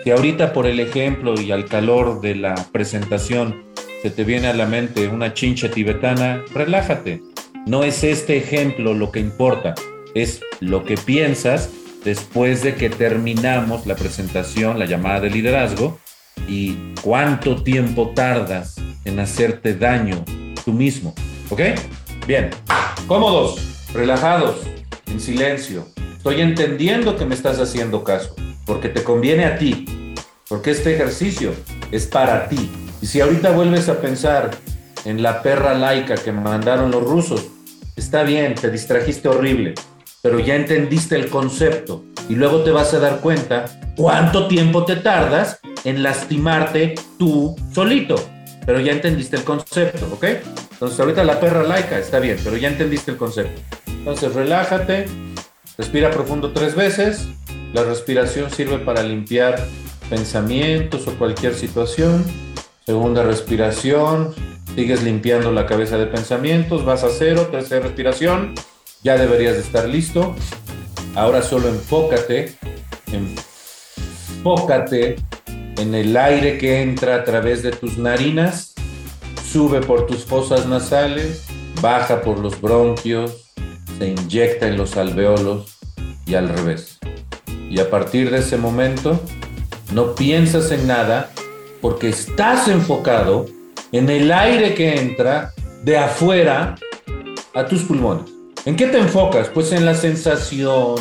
Si 0.02 0.10
ahorita 0.10 0.54
por 0.54 0.66
el 0.66 0.80
ejemplo 0.80 1.38
y 1.38 1.52
al 1.52 1.66
calor 1.66 2.20
de 2.22 2.34
la 2.34 2.54
presentación 2.72 3.64
se 4.02 4.10
te 4.10 4.24
viene 4.24 4.46
a 4.46 4.54
la 4.54 4.64
mente 4.64 5.08
una 5.08 5.34
chincha 5.34 5.70
tibetana, 5.70 6.42
relájate. 6.54 7.22
No 7.66 7.84
es 7.84 8.02
este 8.02 8.38
ejemplo 8.38 8.94
lo 8.94 9.12
que 9.12 9.20
importa, 9.20 9.74
es 10.14 10.40
lo 10.60 10.84
que 10.84 10.96
piensas 10.96 11.70
después 12.02 12.62
de 12.62 12.76
que 12.76 12.88
terminamos 12.88 13.86
la 13.86 13.94
presentación, 13.94 14.78
la 14.78 14.86
llamada 14.86 15.20
de 15.20 15.30
liderazgo, 15.30 16.00
y 16.48 16.94
cuánto 17.02 17.62
tiempo 17.62 18.12
tardas 18.14 18.76
en 19.04 19.20
hacerte 19.20 19.74
daño 19.74 20.24
tú 20.64 20.72
mismo. 20.72 21.14
¿Ok? 21.50 21.60
Bien. 22.26 22.50
Cómodos, 23.06 23.86
relajados, 23.92 24.62
en 25.06 25.20
silencio. 25.20 25.86
Estoy 26.16 26.40
entendiendo 26.40 27.18
que 27.18 27.26
me 27.26 27.34
estás 27.34 27.58
haciendo 27.60 28.02
caso, 28.02 28.34
porque 28.70 28.88
te 28.88 29.02
conviene 29.02 29.46
a 29.46 29.58
ti, 29.58 29.84
porque 30.48 30.70
este 30.70 30.94
ejercicio 30.94 31.52
es 31.90 32.06
para 32.06 32.48
ti. 32.48 32.70
Y 33.02 33.06
si 33.06 33.20
ahorita 33.20 33.50
vuelves 33.50 33.88
a 33.88 34.00
pensar 34.00 34.52
en 35.04 35.24
la 35.24 35.42
perra 35.42 35.74
laica 35.74 36.14
que 36.14 36.30
mandaron 36.30 36.92
los 36.92 37.02
rusos, 37.02 37.48
está 37.96 38.22
bien, 38.22 38.54
te 38.54 38.70
distrajiste 38.70 39.26
horrible, 39.26 39.74
pero 40.22 40.38
ya 40.38 40.54
entendiste 40.54 41.16
el 41.16 41.28
concepto 41.30 42.04
y 42.28 42.36
luego 42.36 42.62
te 42.62 42.70
vas 42.70 42.94
a 42.94 43.00
dar 43.00 43.18
cuenta 43.18 43.64
cuánto 43.96 44.46
tiempo 44.46 44.84
te 44.84 44.94
tardas 44.94 45.58
en 45.82 46.04
lastimarte 46.04 46.94
tú 47.18 47.56
solito. 47.74 48.14
Pero 48.64 48.78
ya 48.78 48.92
entendiste 48.92 49.34
el 49.34 49.42
concepto, 49.42 50.06
¿ok? 50.12 50.24
Entonces 50.70 51.00
ahorita 51.00 51.24
la 51.24 51.40
perra 51.40 51.64
laica 51.64 51.98
está 51.98 52.20
bien, 52.20 52.38
pero 52.44 52.56
ya 52.56 52.68
entendiste 52.68 53.10
el 53.10 53.16
concepto. 53.16 53.60
Entonces 53.88 54.32
relájate, 54.32 55.06
respira 55.76 56.12
profundo 56.12 56.52
tres 56.52 56.76
veces. 56.76 57.26
La 57.72 57.84
respiración 57.84 58.50
sirve 58.50 58.78
para 58.78 59.02
limpiar 59.02 59.64
pensamientos 60.08 61.06
o 61.06 61.12
cualquier 61.12 61.54
situación. 61.54 62.24
Segunda 62.84 63.22
respiración, 63.22 64.34
sigues 64.74 65.02
limpiando 65.02 65.52
la 65.52 65.66
cabeza 65.66 65.96
de 65.96 66.06
pensamientos, 66.06 66.84
vas 66.84 67.04
a 67.04 67.10
cero, 67.10 67.48
tercera 67.50 67.86
respiración, 67.86 68.54
ya 69.02 69.16
deberías 69.16 69.54
de 69.54 69.60
estar 69.60 69.88
listo. 69.88 70.34
Ahora 71.14 71.42
solo 71.42 71.68
enfócate, 71.68 72.56
enfócate 74.42 75.16
en 75.78 75.94
el 75.94 76.16
aire 76.16 76.58
que 76.58 76.82
entra 76.82 77.16
a 77.16 77.24
través 77.24 77.62
de 77.62 77.70
tus 77.70 77.96
narinas, 77.98 78.74
sube 79.50 79.80
por 79.80 80.06
tus 80.06 80.24
fosas 80.24 80.66
nasales, 80.66 81.46
baja 81.80 82.22
por 82.22 82.38
los 82.38 82.60
bronquios, 82.60 83.52
se 83.98 84.08
inyecta 84.08 84.66
en 84.66 84.76
los 84.76 84.96
alveolos 84.96 85.78
y 86.26 86.34
al 86.34 86.48
revés. 86.48 86.98
Y 87.70 87.80
a 87.80 87.88
partir 87.88 88.30
de 88.30 88.40
ese 88.40 88.56
momento, 88.56 89.18
no 89.94 90.14
piensas 90.14 90.70
en 90.72 90.86
nada 90.88 91.30
porque 91.80 92.08
estás 92.10 92.68
enfocado 92.68 93.46
en 93.92 94.10
el 94.10 94.30
aire 94.30 94.74
que 94.74 94.96
entra 94.96 95.52
de 95.82 95.96
afuera 95.96 96.74
a 97.54 97.66
tus 97.66 97.82
pulmones. 97.82 98.24
¿En 98.66 98.76
qué 98.76 98.86
te 98.86 98.98
enfocas? 98.98 99.48
Pues 99.48 99.72
en 99.72 99.86
la 99.86 99.94
sensación, 99.94 100.96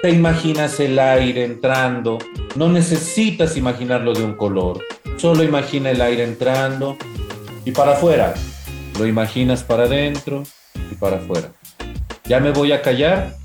te 0.00 0.10
imaginas 0.10 0.80
el 0.80 0.98
aire 0.98 1.44
entrando, 1.44 2.18
no 2.56 2.68
necesitas 2.68 3.56
imaginarlo 3.56 4.14
de 4.14 4.24
un 4.24 4.34
color, 4.34 4.80
solo 5.16 5.42
imagina 5.42 5.90
el 5.90 6.00
aire 6.00 6.24
entrando 6.24 6.96
y 7.64 7.72
para 7.72 7.92
afuera, 7.92 8.34
lo 8.98 9.06
imaginas 9.06 9.62
para 9.62 9.84
adentro 9.84 10.42
y 10.90 10.94
para 10.94 11.18
afuera. 11.18 11.52
Ya 12.24 12.40
me 12.40 12.50
voy 12.50 12.72
a 12.72 12.82
callar, 12.82 13.36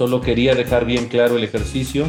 solo 0.00 0.22
quería 0.22 0.54
dejar 0.54 0.86
bien 0.86 1.08
claro 1.08 1.36
el 1.36 1.44
ejercicio. 1.44 2.06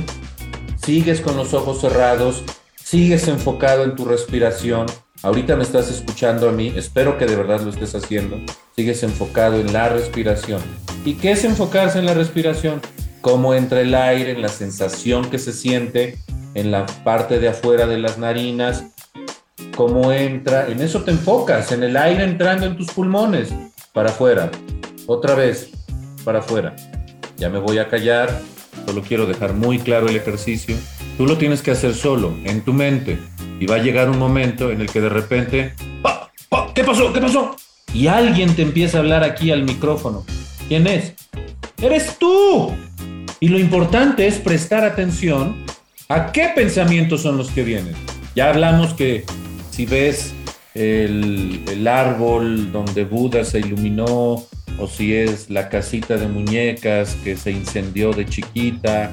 Sigues 0.82 1.20
con 1.20 1.36
los 1.36 1.54
ojos 1.54 1.82
cerrados, 1.82 2.42
sigues 2.82 3.28
enfocado 3.28 3.84
en 3.84 3.98
tu 3.98 4.06
respiración, 4.06 4.86
Ahorita 5.24 5.56
me 5.56 5.62
estás 5.62 5.92
escuchando 5.92 6.50
a 6.50 6.52
mí, 6.52 6.74
espero 6.76 7.20
que 7.20 7.28
de 7.28 7.36
verdad 7.36 7.60
lo 7.62 7.70
estés 7.70 7.94
haciendo. 7.94 8.40
Sigues 8.76 9.04
enfocado 9.04 9.60
en 9.60 9.72
la 9.72 9.90
respiración. 9.90 10.62
¿Y 11.06 11.16
qué 11.16 11.32
es 11.32 11.44
enfocarse 11.44 12.00
en 12.00 12.08
la 12.08 12.16
respiración? 12.16 12.82
Cómo 13.20 13.54
entra 13.54 13.82
el 13.82 13.94
aire, 13.94 14.32
en 14.32 14.42
la 14.42 14.48
sensación 14.48 15.30
que 15.30 15.38
se 15.38 15.52
siente 15.52 16.18
en 16.56 16.72
la 16.72 16.86
parte 17.04 17.40
de 17.40 17.50
afuera 17.50 17.86
de 17.88 18.00
las 18.00 18.18
narinas, 18.18 18.86
cómo 19.76 20.12
entra, 20.12 20.68
en 20.68 20.82
eso 20.82 21.04
te 21.04 21.12
enfocas, 21.12 21.72
en 21.72 21.84
el 21.84 21.98
aire 21.98 22.24
entrando 22.24 22.66
en 22.66 22.78
tus 22.78 22.88
pulmones, 22.88 23.54
para 23.94 24.10
afuera. 24.10 24.50
Otra 25.06 25.36
vez, 25.36 25.70
para 26.24 26.40
afuera. 26.40 26.74
Ya 27.42 27.50
me 27.50 27.58
voy 27.58 27.80
a 27.80 27.90
callar, 27.90 28.40
solo 28.86 29.02
quiero 29.02 29.26
dejar 29.26 29.54
muy 29.54 29.80
claro 29.80 30.08
el 30.08 30.16
ejercicio. 30.16 30.76
Tú 31.18 31.26
lo 31.26 31.40
tienes 31.40 31.64
que 31.64 31.72
hacer 31.72 31.96
solo, 31.96 32.36
en 32.44 32.62
tu 32.62 32.72
mente. 32.72 33.18
Y 33.60 33.66
va 33.66 33.78
a 33.78 33.80
llegar 33.80 34.12
un 34.12 34.20
momento 34.20 34.70
en 34.70 34.80
el 34.80 34.92
que 34.92 35.02
de 35.02 35.10
repente, 35.10 35.74
¿qué 36.76 36.84
pasó? 36.84 37.12
¿Qué 37.12 37.20
pasó? 37.20 37.56
Y 37.96 38.06
alguien 38.06 38.56
te 38.56 38.62
empieza 38.62 38.98
a 38.98 39.02
hablar 39.02 39.24
aquí 39.24 39.50
al 39.50 39.64
micrófono. 39.64 40.24
¿Quién 40.68 40.86
es? 40.86 41.16
Eres 41.82 42.20
tú. 42.20 42.76
Y 43.40 43.48
lo 43.48 43.58
importante 43.58 44.28
es 44.28 44.36
prestar 44.38 44.84
atención 44.84 45.66
a 46.10 46.32
qué 46.32 46.52
pensamientos 46.54 47.24
son 47.24 47.38
los 47.40 47.50
que 47.50 47.64
vienen. 47.64 47.96
Ya 48.36 48.50
hablamos 48.50 48.94
que 48.94 49.26
si 49.72 49.88
ves 49.88 50.36
el, 50.76 51.64
el, 51.68 51.88
árbol 51.88 52.72
donde 52.72 53.04
Buda 53.04 53.44
se 53.44 53.62
iluminó, 53.62 54.46
o 54.80 54.88
si 54.88 55.14
es 55.14 55.50
la 55.50 55.70
casita 55.70 56.18
de 56.18 56.28
muñecas 56.28 57.16
que 57.24 57.38
se 57.38 57.52
incendió 57.52 58.12
de 58.12 58.26
chiquita, 58.26 59.12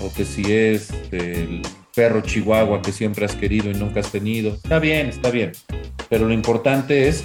o 0.00 0.12
que 0.12 0.24
si 0.24 0.52
es 0.52 0.90
el 1.10 1.62
perro 1.94 2.20
chihuahua 2.20 2.80
que 2.82 2.92
siempre 2.92 3.24
has 3.24 3.34
querido 3.34 3.70
y 3.70 3.74
nunca 3.74 4.00
has 4.00 4.12
tenido. 4.12 4.54
Está 4.54 4.78
bien, 4.78 5.08
está 5.08 5.30
bien. 5.30 5.52
Pero 6.08 6.26
lo 6.26 6.32
importante 6.32 7.08
es 7.08 7.24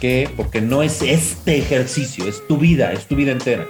que, 0.00 0.30
porque 0.36 0.60
no 0.60 0.82
es 0.82 1.02
este 1.02 1.58
ejercicio, 1.58 2.28
es 2.28 2.46
tu 2.46 2.56
vida, 2.56 2.92
es 2.92 3.06
tu 3.06 3.16
vida 3.16 3.32
entera. 3.32 3.66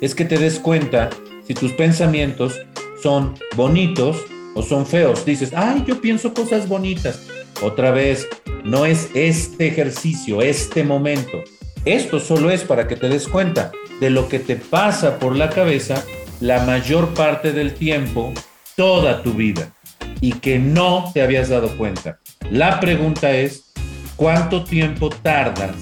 Es 0.00 0.14
que 0.14 0.24
te 0.24 0.38
des 0.38 0.58
cuenta 0.60 1.10
si 1.46 1.54
tus 1.54 1.72
pensamientos 1.72 2.60
son 3.02 3.34
bonitos 3.56 4.16
o 4.54 4.62
son 4.62 4.86
feos. 4.86 5.24
Dices, 5.26 5.52
ay, 5.54 5.84
yo 5.86 6.00
pienso 6.00 6.32
cosas 6.34 6.68
bonitas. 6.68 7.26
Otra 7.62 7.90
vez, 7.90 8.26
no 8.64 8.86
es 8.86 9.10
este 9.14 9.66
ejercicio, 9.66 10.40
este 10.40 10.84
momento. 10.84 11.38
Esto 11.84 12.20
solo 12.20 12.50
es 12.50 12.62
para 12.62 12.86
que 12.86 12.96
te 12.96 13.08
des 13.08 13.26
cuenta 13.26 13.72
de 14.00 14.10
lo 14.10 14.28
que 14.28 14.38
te 14.38 14.56
pasa 14.56 15.18
por 15.18 15.34
la 15.34 15.48
cabeza 15.48 16.04
la 16.40 16.64
mayor 16.64 17.14
parte 17.14 17.52
del 17.52 17.74
tiempo, 17.74 18.32
toda 18.76 19.22
tu 19.22 19.32
vida 19.32 19.72
y 20.20 20.34
que 20.34 20.58
no 20.58 21.10
te 21.14 21.22
habías 21.22 21.48
dado 21.48 21.76
cuenta. 21.78 22.18
La 22.50 22.80
pregunta 22.80 23.30
es, 23.30 23.72
¿cuánto 24.16 24.64
tiempo 24.64 25.08
tardas 25.08 25.74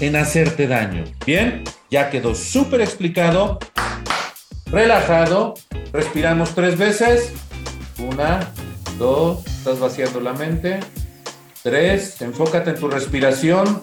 en 0.00 0.14
hacerte 0.14 0.68
daño? 0.68 1.04
Bien, 1.26 1.64
ya 1.90 2.10
quedó 2.10 2.34
súper 2.36 2.80
explicado. 2.80 3.58
Relajado, 4.66 5.54
respiramos 5.92 6.54
tres 6.54 6.78
veces. 6.78 7.32
Una, 7.98 8.52
dos, 8.98 9.44
estás 9.46 9.80
vaciando 9.80 10.20
la 10.20 10.32
mente. 10.32 10.78
Tres, 11.64 12.22
enfócate 12.22 12.70
en 12.70 12.76
tu 12.76 12.88
respiración. 12.88 13.82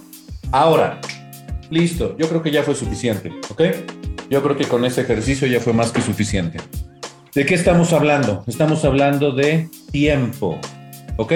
Ahora, 0.52 1.02
listo, 1.70 2.16
yo 2.18 2.28
creo 2.30 2.42
que 2.42 2.52
ya 2.52 2.64
fue 2.64 2.76
suficiente, 2.76 3.32
¿ok? 3.50 3.62
Yo 4.30 4.44
creo 4.44 4.58
que 4.58 4.66
con 4.66 4.86
ese 4.86 5.02
ejercicio 5.02 5.48
ya 5.48 5.60
fue 5.60 5.74
más 5.74 5.92
que 5.92 6.02
suficiente. 6.02 6.60
¿De 7.34 7.46
qué 7.46 7.56
estamos 7.56 7.94
hablando? 7.94 8.44
Estamos 8.48 8.84
hablando 8.84 9.32
de 9.32 9.70
tiempo, 9.92 10.60
¿ok? 11.18 11.34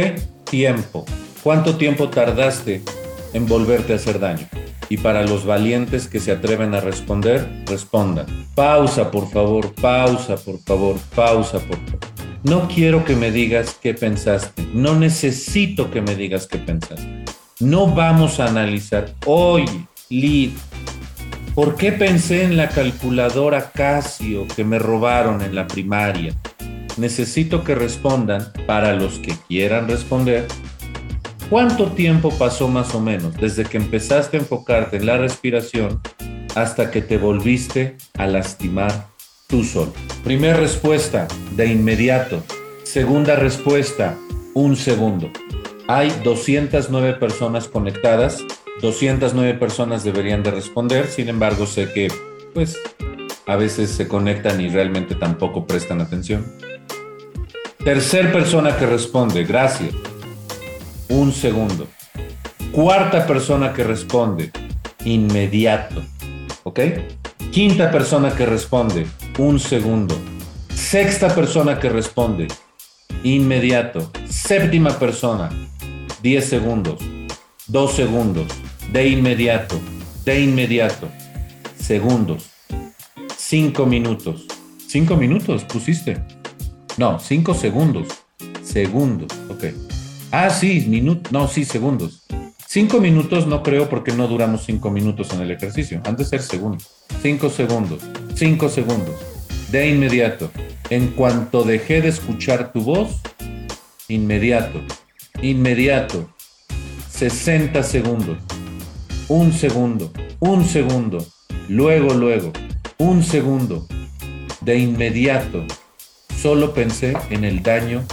Tiempo. 0.50 1.06
¿Cuánto 1.44 1.76
tiempo 1.78 2.10
tardaste 2.10 2.82
en 3.34 3.48
volverte 3.48 3.94
a 3.94 3.96
hacer 3.98 4.20
daño? 4.20 4.48
Y 4.90 4.98
para 4.98 5.24
los 5.24 5.46
valientes 5.46 6.08
que 6.08 6.20
se 6.20 6.32
atreven 6.32 6.76
a 6.76 6.82
responder, 6.82 7.48
respondan. 7.66 8.26
Pausa, 8.56 9.10
por 9.10 9.30
favor, 9.30 9.74
pausa, 9.76 10.36
por 10.36 10.60
favor, 10.60 10.98
pausa, 11.16 11.60
por 11.60 11.78
favor. 11.78 12.00
No 12.44 12.68
quiero 12.68 13.06
que 13.06 13.16
me 13.16 13.32
digas 13.32 13.78
qué 13.82 13.94
pensaste. 13.94 14.68
No 14.74 14.96
necesito 14.96 15.92
que 15.92 16.02
me 16.02 16.16
digas 16.16 16.48
qué 16.48 16.58
pensaste. 16.58 17.24
No 17.60 17.88
vamos 17.88 18.40
a 18.40 18.48
analizar 18.48 19.14
hoy, 19.26 19.66
lead. 20.12 20.52
¿Por 21.56 21.76
qué 21.76 21.92
pensé 21.92 22.44
en 22.44 22.56
la 22.56 22.70
calculadora 22.70 23.72
Casio 23.72 24.48
que 24.48 24.64
me 24.64 24.80
robaron 24.80 25.42
en 25.42 25.56
la 25.56 25.68
primaria? 25.68 26.34
Necesito 26.98 27.64
que 27.64 27.74
respondan, 27.74 28.52
para 28.68 28.94
los 28.94 29.20
que 29.20 29.34
quieran 29.48 29.88
responder, 29.88 30.46
¿cuánto 31.50 31.88
tiempo 31.88 32.30
pasó 32.38 32.68
más 32.68 32.94
o 32.94 33.02
menos 33.02 33.36
desde 33.38 33.64
que 33.66 33.78
empezaste 33.78 34.38
a 34.38 34.42
enfocarte 34.42 34.98
en 34.98 35.06
la 35.06 35.18
respiración 35.18 36.02
hasta 36.56 36.92
que 36.92 37.02
te 37.02 37.18
volviste 37.18 37.98
a 38.18 38.28
lastimar 38.28 39.08
tú 39.48 39.64
solo? 39.64 39.94
Primera 40.24 40.58
respuesta, 40.58 41.28
de 41.56 41.68
inmediato. 41.68 42.44
Segunda 42.84 43.36
respuesta, 43.36 44.16
un 44.54 44.76
segundo. 44.76 45.32
Hay 45.88 46.12
209 46.24 47.14
personas 47.14 47.68
conectadas 47.68 48.44
209 48.82 49.56
personas 49.56 50.04
deberían 50.04 50.44
de 50.44 50.52
responder, 50.52 51.08
sin 51.08 51.30
embargo 51.30 51.66
sé 51.66 51.92
que 51.92 52.08
pues 52.54 52.80
a 53.46 53.56
veces 53.56 53.92
se 53.92 54.08
conectan 54.08 54.62
y 54.62 54.70
realmente 54.70 55.16
tampoco 55.16 55.68
prestan 55.68 56.02
atención. 56.02 56.46
Tercer 57.84 58.32
persona 58.32 58.78
que 58.78 58.86
responde, 58.86 59.44
gracias. 59.44 59.94
Un 61.10 61.34
segundo. 61.34 61.88
Cuarta 62.72 63.26
persona 63.26 63.74
que 63.74 63.84
responde, 63.84 64.52
inmediato. 65.04 66.02
¿Ok? 66.64 66.80
Quinta 67.52 67.92
persona 67.92 68.34
que 68.36 68.46
responde, 68.46 69.06
un 69.38 69.60
segundo. 69.60 70.16
Sexta 70.74 71.34
persona 71.34 71.80
que 71.80 71.90
responde, 71.90 72.48
inmediato. 73.24 74.12
Séptima 74.30 74.98
persona, 74.98 75.50
10 76.22 76.46
segundos. 76.46 77.02
Dos 77.72 77.94
segundos, 77.94 78.48
de 78.92 79.08
inmediato, 79.08 79.80
de 80.26 80.42
inmediato, 80.42 81.08
segundos, 81.80 82.50
cinco 83.38 83.86
minutos, 83.86 84.46
cinco 84.88 85.16
minutos 85.16 85.64
pusiste. 85.64 86.22
No, 86.98 87.18
cinco 87.18 87.54
segundos, 87.54 88.10
segundos, 88.62 89.32
ok. 89.48 89.68
Ah, 90.32 90.50
sí, 90.50 90.86
minutos, 90.90 91.32
no, 91.32 91.48
sí, 91.48 91.64
segundos. 91.64 92.26
Cinco 92.68 93.00
minutos 93.00 93.48
no 93.48 93.64
creo 93.64 93.88
porque 93.88 94.12
no 94.12 94.28
duramos 94.28 94.66
cinco 94.66 94.92
minutos 94.92 95.32
en 95.32 95.40
el 95.40 95.52
ejercicio, 95.52 96.02
han 96.04 96.18
de 96.18 96.26
ser 96.26 96.42
segundos. 96.42 96.90
Cinco 97.22 97.50
segundos, 97.50 98.02
cinco 98.36 98.68
segundos, 98.68 99.16
de 99.72 99.92
inmediato. 99.92 100.52
En 100.90 101.08
cuanto 101.12 101.64
dejé 101.64 102.02
de 102.02 102.10
escuchar 102.10 102.74
tu 102.74 102.82
voz, 102.82 103.22
inmediato, 104.10 104.82
inmediato, 105.42 106.30
60 107.22 107.84
segundos, 107.84 108.40
un 109.28 109.54
segundo, 109.54 110.12
un 110.40 110.66
segundo, 110.66 111.24
luego, 111.70 112.16
luego, 112.16 112.52
un 112.98 113.22
segundo, 113.22 113.86
de 114.62 114.80
inmediato, 114.80 115.64
solo 116.36 116.74
pensé 116.74 117.14
en 117.30 117.44
el 117.44 117.62
daño 117.62 118.04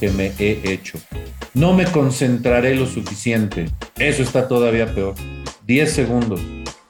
que 0.00 0.10
me 0.10 0.32
he 0.40 0.72
hecho. 0.72 0.98
No 1.54 1.72
me 1.72 1.84
concentraré 1.84 2.74
lo 2.74 2.86
suficiente, 2.86 3.66
eso 3.96 4.24
está 4.24 4.48
todavía 4.48 4.92
peor. 4.92 5.14
10 5.68 5.92
segundos, 5.92 6.40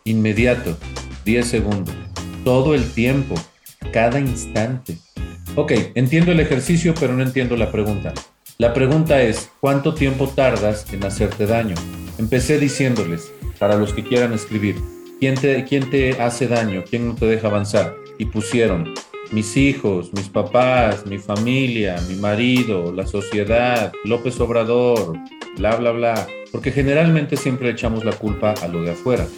inmediato, 0.05 0.75
10 1.27 1.47
segundos, 1.47 1.95
todo 2.45 2.75
el 2.75 2.91
tiempo, 2.93 3.35
cada 3.93 4.19
instante. 4.19 4.97
Ok, 5.55 5.73
entiendo 5.95 6.33
el 6.33 6.41
ejercicio, 6.41 6.95
pero 6.99 7.13
no 7.13 7.23
entiendo 7.23 7.59
la 7.59 7.71
pregunta. 7.71 8.15
La 8.61 8.75
pregunta 8.75 9.23
es, 9.23 9.53
¿cuánto 9.61 9.95
tiempo 9.95 10.27
tardas 10.27 10.93
en 10.93 11.05
hacerte 11.05 11.47
daño? 11.47 11.77
Empecé 12.19 12.59
diciéndoles, 12.59 13.33
para 13.61 13.77
los 13.77 13.93
que 13.93 14.03
quieran 14.03 14.33
escribir, 14.33 14.75
¿quién 15.21 15.37
te, 15.37 15.63
quién 15.63 15.89
te 15.91 16.21
hace 16.21 16.49
daño? 16.49 16.83
¿Quién 16.83 17.07
no 17.07 17.15
te 17.15 17.27
deja 17.27 17.47
avanzar? 17.47 17.95
Y 18.19 18.25
pusieron, 18.25 18.95
mis 19.31 19.57
hijos, 19.57 20.13
mis 20.13 20.29
papás, 20.29 21.07
mi 21.07 21.19
familia, 21.19 22.01
mi 22.09 22.17
marido, 22.17 22.93
la 22.93 23.07
sociedad, 23.07 23.93
López 24.03 24.41
Obrador, 24.41 25.17
bla, 25.57 25.77
bla, 25.77 25.93
bla. 25.93 26.27
Porque 26.51 26.73
generalmente 26.73 27.37
siempre 27.37 27.71
echamos 27.71 28.05
la 28.05 28.15
culpa 28.15 28.55
a 28.61 28.67
lo 28.67 28.83
de 28.83 28.91
afuera. 28.91 29.29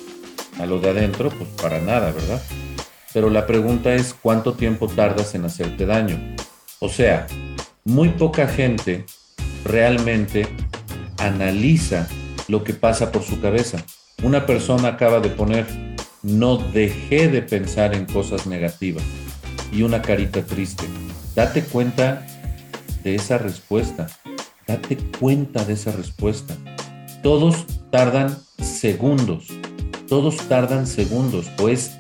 A 0.59 0.65
lo 0.65 0.81
de 0.81 0.89
adentro, 0.89 1.29
pues 1.29 1.51
para 1.61 1.79
nada, 1.79 2.11
¿verdad? 2.11 2.43
Pero 3.13 3.29
la 3.29 3.47
pregunta 3.47 3.93
es, 3.93 4.15
¿cuánto 4.15 4.55
tiempo 4.55 4.89
tardas 4.89 5.35
en 5.35 5.45
hacerte 5.45 5.85
daño? 5.85 6.19
O 6.79 6.89
sea, 6.89 7.27
muy 7.85 8.11
poca 8.11 8.47
gente 8.47 9.05
realmente 9.65 10.47
analiza 11.19 12.09
lo 12.49 12.65
que 12.65 12.75
pasa 12.75 13.13
por 13.13 13.23
su 13.23 13.41
cabeza. 13.41 13.85
Una 14.23 14.47
persona 14.47 14.89
acaba 14.89 15.21
de 15.21 15.31
poner, 15.31 15.67
no 16.23 16.57
dejé 16.57 17.29
de 17.29 17.43
pensar 17.43 17.95
en 17.95 18.07
cosas 18.07 18.47
negativas 18.47 19.05
y 19.73 19.83
una 19.83 20.03
carita 20.03 20.43
triste. 20.43 20.85
Date 21.35 21.63
cuenta 21.63 22.27
de 23.03 23.15
esa 23.15 23.39
respuesta. 23.39 24.09
Date 24.67 24.99
cuenta 25.19 25.65
de 25.65 25.75
esa 25.75 25.93
respuesta. 25.93 26.57
Todos 27.23 27.67
tardan 27.91 28.37
segundos. 28.59 29.49
Todos 30.09 30.37
tardan 30.49 30.87
segundos 30.87 31.51
o 31.61 31.69
es 31.69 31.93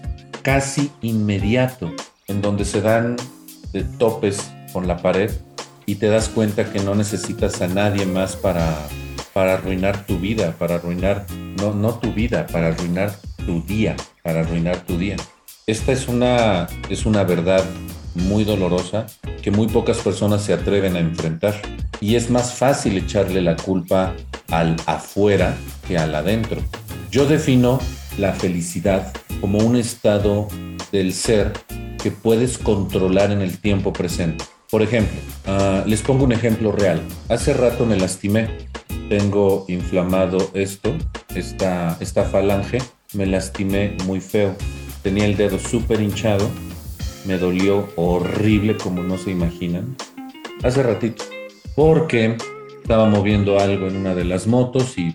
casi 0.42 0.90
inmediato 1.00 1.92
en 2.26 2.42
donde 2.42 2.64
se 2.64 2.80
dan 2.80 3.16
de 3.72 3.84
topes 3.84 4.50
con 4.72 4.88
la 4.88 4.96
pared 4.96 5.30
y 5.90 5.96
te 5.96 6.06
das 6.06 6.28
cuenta 6.28 6.72
que 6.72 6.78
no 6.78 6.94
necesitas 6.94 7.60
a 7.62 7.66
nadie 7.66 8.06
más 8.06 8.36
para, 8.36 8.78
para 9.32 9.54
arruinar 9.54 10.06
tu 10.06 10.20
vida, 10.20 10.54
para 10.56 10.76
arruinar, 10.76 11.26
no, 11.58 11.74
no 11.74 11.94
tu 11.94 12.12
vida, 12.12 12.46
para 12.46 12.68
arruinar 12.68 13.12
tu 13.44 13.60
día, 13.62 13.96
para 14.22 14.42
arruinar 14.42 14.86
tu 14.86 14.96
día. 14.96 15.16
Esta 15.66 15.90
es 15.90 16.06
una, 16.06 16.68
es 16.88 17.06
una 17.06 17.24
verdad 17.24 17.64
muy 18.14 18.44
dolorosa 18.44 19.06
que 19.42 19.50
muy 19.50 19.66
pocas 19.66 19.98
personas 19.98 20.44
se 20.44 20.52
atreven 20.52 20.94
a 20.94 21.00
enfrentar. 21.00 21.60
Y 22.00 22.14
es 22.14 22.30
más 22.30 22.54
fácil 22.54 22.96
echarle 22.96 23.42
la 23.42 23.56
culpa 23.56 24.14
al 24.52 24.76
afuera 24.86 25.56
que 25.88 25.98
al 25.98 26.14
adentro. 26.14 26.62
Yo 27.10 27.26
defino 27.26 27.80
la 28.16 28.32
felicidad 28.32 29.12
como 29.40 29.58
un 29.58 29.74
estado 29.74 30.46
del 30.92 31.12
ser 31.12 31.52
que 32.00 32.12
puedes 32.12 32.58
controlar 32.58 33.32
en 33.32 33.40
el 33.40 33.58
tiempo 33.58 33.92
presente. 33.92 34.44
Por 34.70 34.82
ejemplo, 34.82 35.18
ah, 35.46 35.82
les 35.84 36.00
pongo 36.00 36.24
un 36.24 36.30
ejemplo 36.32 36.70
real. 36.70 37.02
Hace 37.28 37.54
rato 37.54 37.86
me 37.86 37.96
lastimé. 37.96 38.48
Tengo 39.08 39.64
inflamado 39.66 40.50
esto, 40.54 40.96
esta, 41.34 41.96
esta 41.98 42.24
falange. 42.24 42.78
Me 43.12 43.26
lastimé 43.26 43.96
muy 44.06 44.20
feo. 44.20 44.54
Tenía 45.02 45.24
el 45.24 45.36
dedo 45.36 45.58
súper 45.58 46.00
hinchado. 46.00 46.48
Me 47.26 47.36
dolió 47.36 47.88
horrible 47.96 48.76
como 48.76 49.02
no 49.02 49.18
se 49.18 49.32
imaginan. 49.32 49.96
Hace 50.62 50.84
ratito. 50.84 51.24
Porque 51.74 52.36
estaba 52.80 53.06
moviendo 53.06 53.58
algo 53.58 53.88
en 53.88 53.96
una 53.96 54.14
de 54.14 54.24
las 54.24 54.46
motos 54.46 54.96
y 54.96 55.12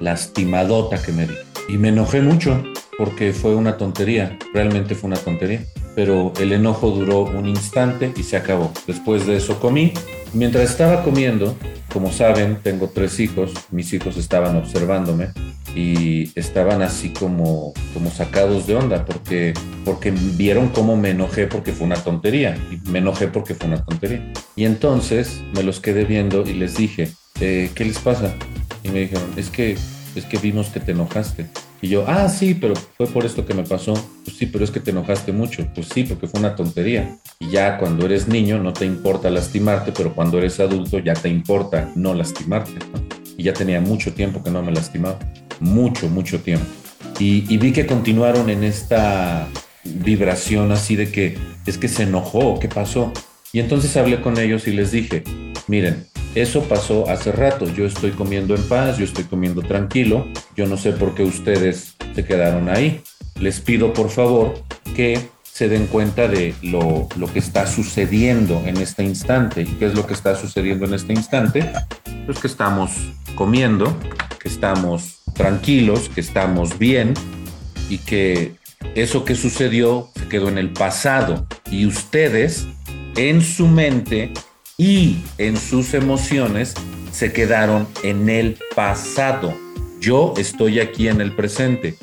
lastimadota 0.00 1.00
que 1.00 1.12
me 1.12 1.28
di. 1.28 1.34
Y 1.68 1.78
me 1.78 1.90
enojé 1.90 2.22
mucho 2.22 2.60
porque 2.98 3.32
fue 3.32 3.54
una 3.54 3.76
tontería. 3.76 4.36
Realmente 4.52 4.96
fue 4.96 5.08
una 5.08 5.18
tontería 5.18 5.64
pero 5.96 6.34
el 6.38 6.52
enojo 6.52 6.90
duró 6.90 7.22
un 7.22 7.48
instante 7.48 8.12
y 8.16 8.22
se 8.22 8.36
acabó. 8.36 8.70
Después 8.86 9.26
de 9.26 9.38
eso 9.38 9.58
comí. 9.58 9.94
Mientras 10.34 10.70
estaba 10.70 11.02
comiendo, 11.02 11.56
como 11.90 12.12
saben, 12.12 12.58
tengo 12.62 12.90
tres 12.90 13.18
hijos, 13.18 13.52
mis 13.70 13.94
hijos 13.94 14.18
estaban 14.18 14.54
observándome 14.56 15.30
y 15.74 16.38
estaban 16.38 16.82
así 16.82 17.14
como, 17.14 17.72
como 17.94 18.10
sacados 18.10 18.66
de 18.66 18.76
onda 18.76 19.06
porque, 19.06 19.54
porque 19.86 20.10
vieron 20.10 20.68
cómo 20.68 20.96
me 20.96 21.10
enojé 21.10 21.46
porque 21.46 21.72
fue 21.72 21.86
una 21.86 21.96
tontería 21.96 22.56
me 22.90 22.98
enojé 22.98 23.28
porque 23.28 23.54
fue 23.54 23.68
una 23.68 23.82
tontería. 23.82 24.30
Y 24.54 24.66
entonces 24.66 25.40
me 25.54 25.62
los 25.62 25.80
quedé 25.80 26.04
viendo 26.04 26.44
y 26.46 26.52
les 26.52 26.76
dije, 26.76 27.10
eh, 27.40 27.70
¿qué 27.74 27.86
les 27.86 27.98
pasa? 27.98 28.34
Y 28.82 28.90
me 28.90 29.00
dijeron, 29.00 29.30
es 29.36 29.48
que, 29.48 29.78
es 30.14 30.24
que 30.26 30.36
vimos 30.36 30.68
que 30.68 30.80
te 30.80 30.92
enojaste. 30.92 31.46
Y 31.82 31.88
yo, 31.88 32.04
ah, 32.06 32.28
sí, 32.28 32.54
pero 32.54 32.74
fue 32.96 33.06
por 33.06 33.24
esto 33.24 33.44
que 33.44 33.54
me 33.54 33.62
pasó. 33.62 33.94
Pues 34.24 34.36
sí, 34.36 34.46
pero 34.46 34.64
es 34.64 34.70
que 34.70 34.80
te 34.80 34.90
enojaste 34.90 35.32
mucho. 35.32 35.66
Pues 35.74 35.88
sí, 35.92 36.04
porque 36.04 36.26
fue 36.26 36.40
una 36.40 36.56
tontería. 36.56 37.18
Y 37.38 37.50
ya 37.50 37.78
cuando 37.78 38.06
eres 38.06 38.28
niño 38.28 38.58
no 38.62 38.72
te 38.72 38.86
importa 38.86 39.30
lastimarte, 39.30 39.92
pero 39.92 40.14
cuando 40.14 40.38
eres 40.38 40.58
adulto 40.60 40.98
ya 40.98 41.14
te 41.14 41.28
importa 41.28 41.90
no 41.94 42.14
lastimarte. 42.14 42.72
Y 43.36 43.44
ya 43.44 43.52
tenía 43.52 43.80
mucho 43.80 44.12
tiempo 44.14 44.42
que 44.42 44.50
no 44.50 44.62
me 44.62 44.72
lastimaba. 44.72 45.18
Mucho, 45.60 46.08
mucho 46.08 46.40
tiempo. 46.40 46.66
Y, 47.18 47.52
y 47.52 47.58
vi 47.58 47.72
que 47.72 47.86
continuaron 47.86 48.50
en 48.50 48.64
esta 48.64 49.48
vibración 49.84 50.72
así 50.72 50.96
de 50.96 51.10
que 51.10 51.38
es 51.66 51.78
que 51.78 51.88
se 51.88 52.04
enojó, 52.04 52.58
¿qué 52.58 52.68
pasó? 52.68 53.12
Y 53.52 53.60
entonces 53.60 53.96
hablé 53.96 54.20
con 54.20 54.38
ellos 54.38 54.66
y 54.66 54.72
les 54.72 54.90
dije, 54.90 55.22
miren, 55.66 56.06
eso 56.36 56.64
pasó 56.64 57.08
hace 57.08 57.32
rato. 57.32 57.66
Yo 57.66 57.86
estoy 57.86 58.10
comiendo 58.10 58.54
en 58.54 58.62
paz, 58.64 58.98
yo 58.98 59.04
estoy 59.04 59.24
comiendo 59.24 59.62
tranquilo. 59.62 60.26
Yo 60.54 60.66
no 60.66 60.76
sé 60.76 60.92
por 60.92 61.14
qué 61.14 61.22
ustedes 61.22 61.96
se 62.14 62.24
quedaron 62.26 62.68
ahí. 62.68 63.02
Les 63.40 63.60
pido 63.60 63.94
por 63.94 64.10
favor 64.10 64.54
que 64.94 65.30
se 65.42 65.70
den 65.70 65.86
cuenta 65.86 66.28
de 66.28 66.54
lo, 66.60 67.08
lo, 67.16 67.32
que 67.32 67.38
está 67.38 67.66
sucediendo 67.66 68.62
en 68.66 68.76
este 68.76 69.02
instante. 69.02 69.62
¿Y 69.62 69.76
qué 69.78 69.86
es 69.86 69.94
lo 69.94 70.06
que 70.06 70.12
está 70.12 70.36
sucediendo 70.36 70.84
en 70.84 70.92
este 70.92 71.14
instante? 71.14 71.72
Pues 72.26 72.38
que 72.38 72.48
estamos 72.48 72.92
comiendo, 73.34 73.96
que 74.38 74.50
estamos 74.50 75.22
tranquilos, 75.32 76.10
que 76.10 76.20
estamos 76.20 76.78
bien 76.78 77.14
y 77.88 77.98
que 77.98 78.56
Eso 78.94 79.24
que 79.24 79.34
sucedió 79.34 80.10
se 80.14 80.28
quedó 80.28 80.48
en 80.48 80.58
el 80.58 80.74
pasado 80.74 81.46
y 81.70 81.86
ustedes 81.86 82.66
en 83.16 83.40
su 83.40 83.66
mente 83.66 84.32
y 84.78 85.22
en 85.38 85.56
sus 85.56 85.94
emociones 85.94 86.74
se 87.10 87.32
quedaron 87.32 87.88
en 88.02 88.28
el 88.28 88.58
pasado. 88.74 89.54
Yo 90.00 90.34
estoy 90.36 90.80
aquí 90.80 91.08
en 91.08 91.20
el 91.20 91.34
presente. 91.34 91.96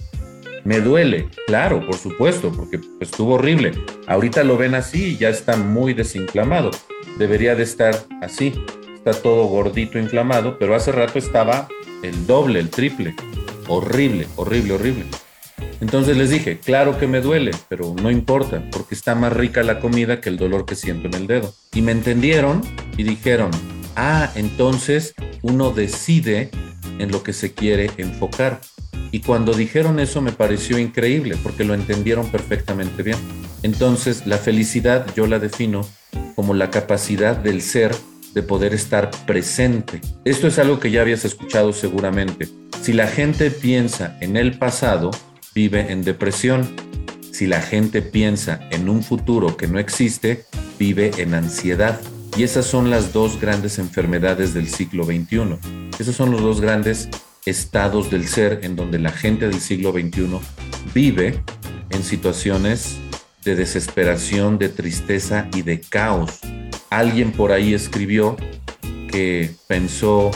Me 0.63 0.79
duele, 0.79 1.29
claro, 1.45 1.85
por 1.85 1.97
supuesto, 1.97 2.51
porque 2.51 2.79
estuvo 2.99 3.35
horrible. 3.35 3.73
Ahorita 4.07 4.43
lo 4.43 4.57
ven 4.57 4.75
así 4.75 5.11
y 5.11 5.17
ya 5.17 5.29
está 5.29 5.55
muy 5.55 5.93
desinflamado. 5.93 6.71
Debería 7.19 7.53
de 7.53 7.63
estar 7.63 7.95
así. 8.21 8.53
Está 8.95 9.13
todo 9.13 9.45
gordito, 9.45 9.99
inflamado, 9.99 10.57
pero 10.57 10.73
hace 10.73 10.91
rato 10.91 11.19
estaba 11.19 11.67
el 12.01 12.25
doble, 12.25 12.59
el 12.59 12.69
triple. 12.69 13.13
Horrible, 13.67 14.27
horrible, 14.35 14.73
horrible. 14.73 15.05
Entonces 15.83 16.15
les 16.15 16.29
dije, 16.29 16.59
claro 16.59 16.97
que 16.97 17.07
me 17.07 17.19
duele, 17.19 17.51
pero 17.67 17.93
no 18.01 18.09
importa, 18.09 18.63
porque 18.71 18.95
está 18.95 19.15
más 19.15 19.33
rica 19.33 19.63
la 19.63 19.81
comida 19.81 20.21
que 20.21 20.29
el 20.29 20.37
dolor 20.37 20.65
que 20.65 20.75
siento 20.75 21.09
en 21.09 21.13
el 21.13 21.27
dedo. 21.27 21.53
Y 21.73 21.81
me 21.81 21.91
entendieron 21.91 22.61
y 22.95 23.03
dijeron, 23.03 23.51
ah, 23.97 24.31
entonces 24.35 25.13
uno 25.41 25.71
decide 25.71 26.51
en 26.99 27.11
lo 27.11 27.21
que 27.21 27.33
se 27.33 27.51
quiere 27.53 27.91
enfocar. 27.97 28.61
Y 29.11 29.19
cuando 29.19 29.51
dijeron 29.51 29.99
eso 29.99 30.21
me 30.21 30.31
pareció 30.31 30.79
increíble, 30.79 31.35
porque 31.43 31.65
lo 31.65 31.73
entendieron 31.73 32.31
perfectamente 32.31 33.03
bien. 33.03 33.17
Entonces 33.61 34.25
la 34.25 34.37
felicidad 34.37 35.05
yo 35.17 35.27
la 35.27 35.39
defino 35.39 35.85
como 36.33 36.53
la 36.53 36.69
capacidad 36.69 37.35
del 37.35 37.61
ser 37.61 37.93
de 38.33 38.41
poder 38.41 38.73
estar 38.73 39.11
presente. 39.25 39.99
Esto 40.23 40.47
es 40.47 40.59
algo 40.59 40.79
que 40.79 40.91
ya 40.91 41.01
habías 41.01 41.25
escuchado 41.25 41.73
seguramente. 41.73 42.47
Si 42.81 42.93
la 42.93 43.07
gente 43.07 43.51
piensa 43.51 44.17
en 44.21 44.37
el 44.37 44.57
pasado, 44.57 45.11
vive 45.53 45.91
en 45.91 46.03
depresión. 46.03 46.75
Si 47.31 47.47
la 47.47 47.61
gente 47.61 48.01
piensa 48.01 48.59
en 48.71 48.89
un 48.89 49.03
futuro 49.03 49.57
que 49.57 49.67
no 49.67 49.79
existe, 49.79 50.45
vive 50.79 51.11
en 51.17 51.33
ansiedad. 51.33 51.99
Y 52.35 52.43
esas 52.43 52.65
son 52.65 52.89
las 52.89 53.13
dos 53.13 53.39
grandes 53.39 53.79
enfermedades 53.79 54.53
del 54.53 54.67
siglo 54.67 55.03
XXI. 55.03 55.57
Esos 55.99 56.15
son 56.15 56.31
los 56.31 56.41
dos 56.41 56.61
grandes 56.61 57.09
estados 57.45 58.09
del 58.09 58.27
ser 58.27 58.61
en 58.63 58.75
donde 58.75 58.99
la 58.99 59.11
gente 59.11 59.47
del 59.47 59.59
siglo 59.59 59.91
XXI 59.91 60.39
vive 60.93 61.43
en 61.89 62.03
situaciones 62.03 62.97
de 63.43 63.55
desesperación, 63.55 64.57
de 64.57 64.69
tristeza 64.69 65.47
y 65.53 65.61
de 65.61 65.81
caos. 65.81 66.39
Alguien 66.89 67.31
por 67.31 67.51
ahí 67.51 67.73
escribió 67.73 68.37
que 69.09 69.53
pensó 69.67 70.31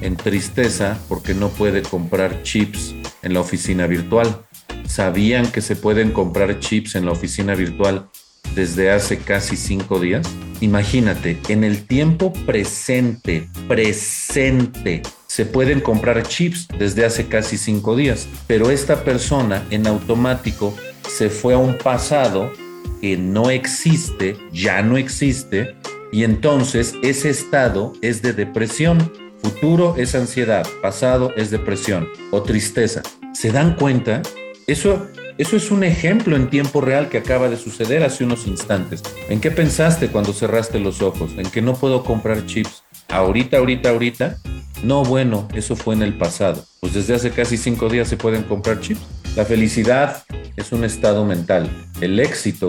en 0.00 0.16
tristeza 0.16 0.98
porque 1.08 1.34
no 1.34 1.48
puede 1.48 1.82
comprar 1.82 2.42
chips 2.42 2.94
en 3.22 3.34
la 3.34 3.40
oficina 3.40 3.86
virtual. 3.86 4.44
¿Sabían 4.86 5.50
que 5.50 5.60
se 5.60 5.76
pueden 5.76 6.12
comprar 6.12 6.60
chips 6.60 6.94
en 6.94 7.06
la 7.06 7.12
oficina 7.12 7.54
virtual 7.54 8.08
desde 8.54 8.90
hace 8.90 9.18
casi 9.18 9.56
cinco 9.56 9.98
días? 9.98 10.26
Imagínate, 10.60 11.38
en 11.48 11.64
el 11.64 11.86
tiempo 11.86 12.32
presente, 12.46 13.48
presente, 13.66 15.02
se 15.26 15.44
pueden 15.44 15.80
comprar 15.80 16.22
chips 16.22 16.68
desde 16.78 17.04
hace 17.04 17.26
casi 17.26 17.58
cinco 17.58 17.96
días, 17.96 18.28
pero 18.46 18.70
esta 18.70 19.02
persona 19.02 19.66
en 19.70 19.86
automático 19.86 20.74
se 21.08 21.28
fue 21.28 21.54
a 21.54 21.58
un 21.58 21.76
pasado 21.76 22.52
que 23.00 23.16
no 23.16 23.50
existe, 23.50 24.36
ya 24.52 24.80
no 24.82 24.96
existe, 24.96 25.74
y 26.12 26.22
entonces 26.22 26.94
ese 27.02 27.30
estado 27.30 27.92
es 28.00 28.22
de 28.22 28.32
depresión. 28.32 29.12
Futuro 29.42 29.96
es 29.98 30.14
ansiedad, 30.14 30.66
pasado 30.80 31.32
es 31.36 31.50
depresión 31.50 32.08
o 32.30 32.42
tristeza. 32.42 33.02
¿Se 33.34 33.50
dan 33.50 33.74
cuenta? 33.74 34.22
Eso, 34.66 35.08
eso 35.36 35.56
es 35.56 35.70
un 35.70 35.84
ejemplo 35.84 36.36
en 36.36 36.48
tiempo 36.48 36.80
real 36.80 37.10
que 37.10 37.18
acaba 37.18 37.50
de 37.50 37.58
suceder 37.58 38.02
hace 38.02 38.24
unos 38.24 38.46
instantes. 38.46 39.02
¿En 39.28 39.40
qué 39.40 39.50
pensaste 39.50 40.08
cuando 40.08 40.32
cerraste 40.32 40.78
los 40.78 41.02
ojos? 41.02 41.32
¿En 41.36 41.50
que 41.50 41.60
no 41.60 41.74
puedo 41.74 42.02
comprar 42.02 42.46
chips? 42.46 42.82
Ahorita, 43.08 43.58
ahorita, 43.58 43.90
ahorita. 43.90 44.38
No, 44.82 45.04
bueno, 45.04 45.48
eso 45.54 45.76
fue 45.76 45.94
en 45.94 46.02
el 46.02 46.16
pasado. 46.16 46.64
Pues 46.80 46.94
desde 46.94 47.14
hace 47.14 47.30
casi 47.30 47.58
cinco 47.58 47.90
días 47.90 48.08
se 48.08 48.16
pueden 48.16 48.44
comprar 48.44 48.80
chips. 48.80 49.02
La 49.36 49.44
felicidad 49.44 50.24
es 50.56 50.72
un 50.72 50.84
estado 50.84 51.26
mental. 51.26 51.68
El 52.00 52.18
éxito 52.18 52.68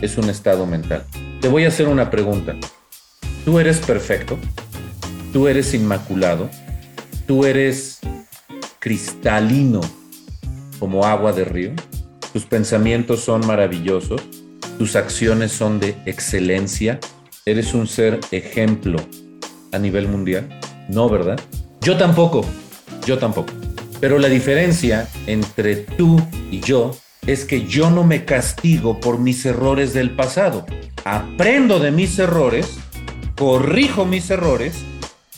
es 0.00 0.18
un 0.18 0.30
estado 0.30 0.64
mental. 0.66 1.04
Te 1.40 1.48
voy 1.48 1.64
a 1.64 1.68
hacer 1.68 1.88
una 1.88 2.08
pregunta. 2.10 2.56
¿Tú 3.44 3.58
eres 3.58 3.78
perfecto? 3.78 4.38
¿Tú 5.32 5.48
eres 5.48 5.74
inmaculado? 5.74 6.48
¿Tú 7.26 7.44
eres 7.46 7.98
cristalino 8.78 9.80
como 10.82 11.04
agua 11.04 11.32
de 11.32 11.44
río. 11.44 11.70
Tus 12.32 12.44
pensamientos 12.44 13.20
son 13.20 13.46
maravillosos, 13.46 14.20
tus 14.78 14.96
acciones 14.96 15.52
son 15.52 15.78
de 15.78 15.94
excelencia, 16.06 16.98
eres 17.46 17.72
un 17.72 17.86
ser 17.86 18.18
ejemplo 18.32 18.98
a 19.70 19.78
nivel 19.78 20.08
mundial. 20.08 20.48
No, 20.88 21.08
¿verdad? 21.08 21.38
Yo 21.82 21.96
tampoco, 21.96 22.44
yo 23.06 23.16
tampoco. 23.16 23.52
Pero 24.00 24.18
la 24.18 24.28
diferencia 24.28 25.08
entre 25.28 25.76
tú 25.76 26.20
y 26.50 26.58
yo 26.58 26.96
es 27.28 27.44
que 27.44 27.64
yo 27.64 27.88
no 27.88 28.02
me 28.02 28.24
castigo 28.24 28.98
por 28.98 29.20
mis 29.20 29.46
errores 29.46 29.94
del 29.94 30.10
pasado. 30.16 30.66
Aprendo 31.04 31.78
de 31.78 31.92
mis 31.92 32.18
errores, 32.18 32.76
corrijo 33.36 34.04
mis 34.04 34.28
errores 34.30 34.82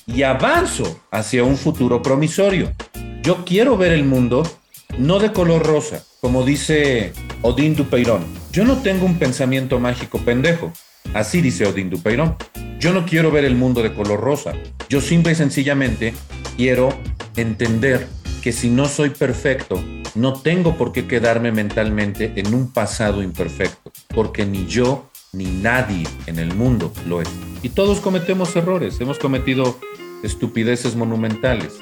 y 0.07 0.23
avanzo 0.23 1.03
hacia 1.11 1.45
un 1.45 1.59
futuro 1.59 2.01
promisorio. 2.01 2.73
Yo 3.23 3.45
quiero 3.45 3.77
ver 3.77 3.93
el 3.93 4.05
mundo 4.05 4.43
no 4.99 5.19
de 5.19 5.33
color 5.33 5.67
rosa, 5.67 6.05
como 6.21 6.45
dice 6.45 7.13
Odín 7.43 7.75
Dupeirón. 7.75 8.25
Yo 8.53 8.65
no 8.65 8.79
tengo 8.79 9.07
un 9.07 9.19
pensamiento 9.19 9.81
mágico 9.81 10.19
pendejo. 10.19 10.73
Así 11.13 11.41
dice 11.41 11.67
Odín 11.67 11.91
Dupeirón. 11.91 12.37
Yo 12.79 12.93
no 12.93 13.05
quiero 13.05 13.31
ver 13.31 13.45
el 13.45 13.57
mundo 13.57 13.83
de 13.83 13.95
color 13.95 14.21
rosa. 14.21 14.53
Yo 14.89 15.01
simple 15.01 15.33
y 15.33 15.35
sencillamente 15.35 16.15
quiero 16.57 16.91
entender 17.37 18.07
que 18.43 18.53
si 18.53 18.69
no 18.69 18.87
soy 18.87 19.11
perfecto, 19.11 19.83
no 20.15 20.35
tengo 20.35 20.77
por 20.77 20.93
qué 20.93 21.07
quedarme 21.07 21.51
mentalmente 21.51 22.33
en 22.37 22.55
un 22.55 22.73
pasado 22.73 23.23
imperfecto, 23.23 23.91
porque 24.15 24.47
ni 24.47 24.67
yo 24.67 25.11
ni 25.33 25.47
nadie 25.47 26.07
en 26.27 26.39
el 26.39 26.55
mundo 26.55 26.93
lo 27.09 27.21
es. 27.21 27.29
Y 27.63 27.71
todos 27.71 28.01
cometemos 28.01 28.55
errores, 28.55 29.01
hemos 29.01 29.19
cometido 29.19 29.79
estupideces 30.23 30.95
monumentales. 30.95 31.81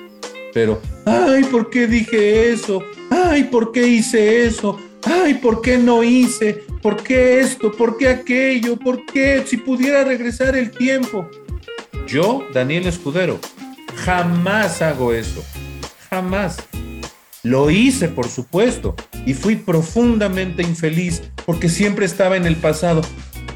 Pero, 0.54 0.80
ay, 1.06 1.44
¿por 1.44 1.70
qué 1.70 1.86
dije 1.86 2.50
eso? 2.50 2.82
Ay, 3.24 3.44
¿por 3.44 3.72
qué 3.72 3.86
hice 3.86 4.46
eso? 4.46 4.78
Ay, 5.04 5.34
¿por 5.34 5.62
qué 5.62 5.78
no 5.78 6.02
hice? 6.02 6.64
¿Por 6.82 7.02
qué 7.02 7.40
esto? 7.40 7.72
¿Por 7.72 7.96
qué 7.96 8.08
aquello? 8.08 8.76
¿Por 8.76 9.06
qué? 9.06 9.42
Si 9.46 9.56
pudiera 9.56 10.04
regresar 10.04 10.56
el 10.56 10.70
tiempo. 10.70 11.28
Yo, 12.06 12.46
Daniel 12.52 12.86
Escudero, 12.86 13.38
jamás 13.94 14.82
hago 14.82 15.12
eso. 15.12 15.44
Jamás. 16.10 16.56
Lo 17.42 17.70
hice, 17.70 18.08
por 18.08 18.28
supuesto, 18.28 18.94
y 19.26 19.34
fui 19.34 19.56
profundamente 19.56 20.62
infeliz 20.62 21.22
porque 21.44 21.68
siempre 21.68 22.06
estaba 22.06 22.36
en 22.36 22.46
el 22.46 22.56
pasado. 22.56 23.02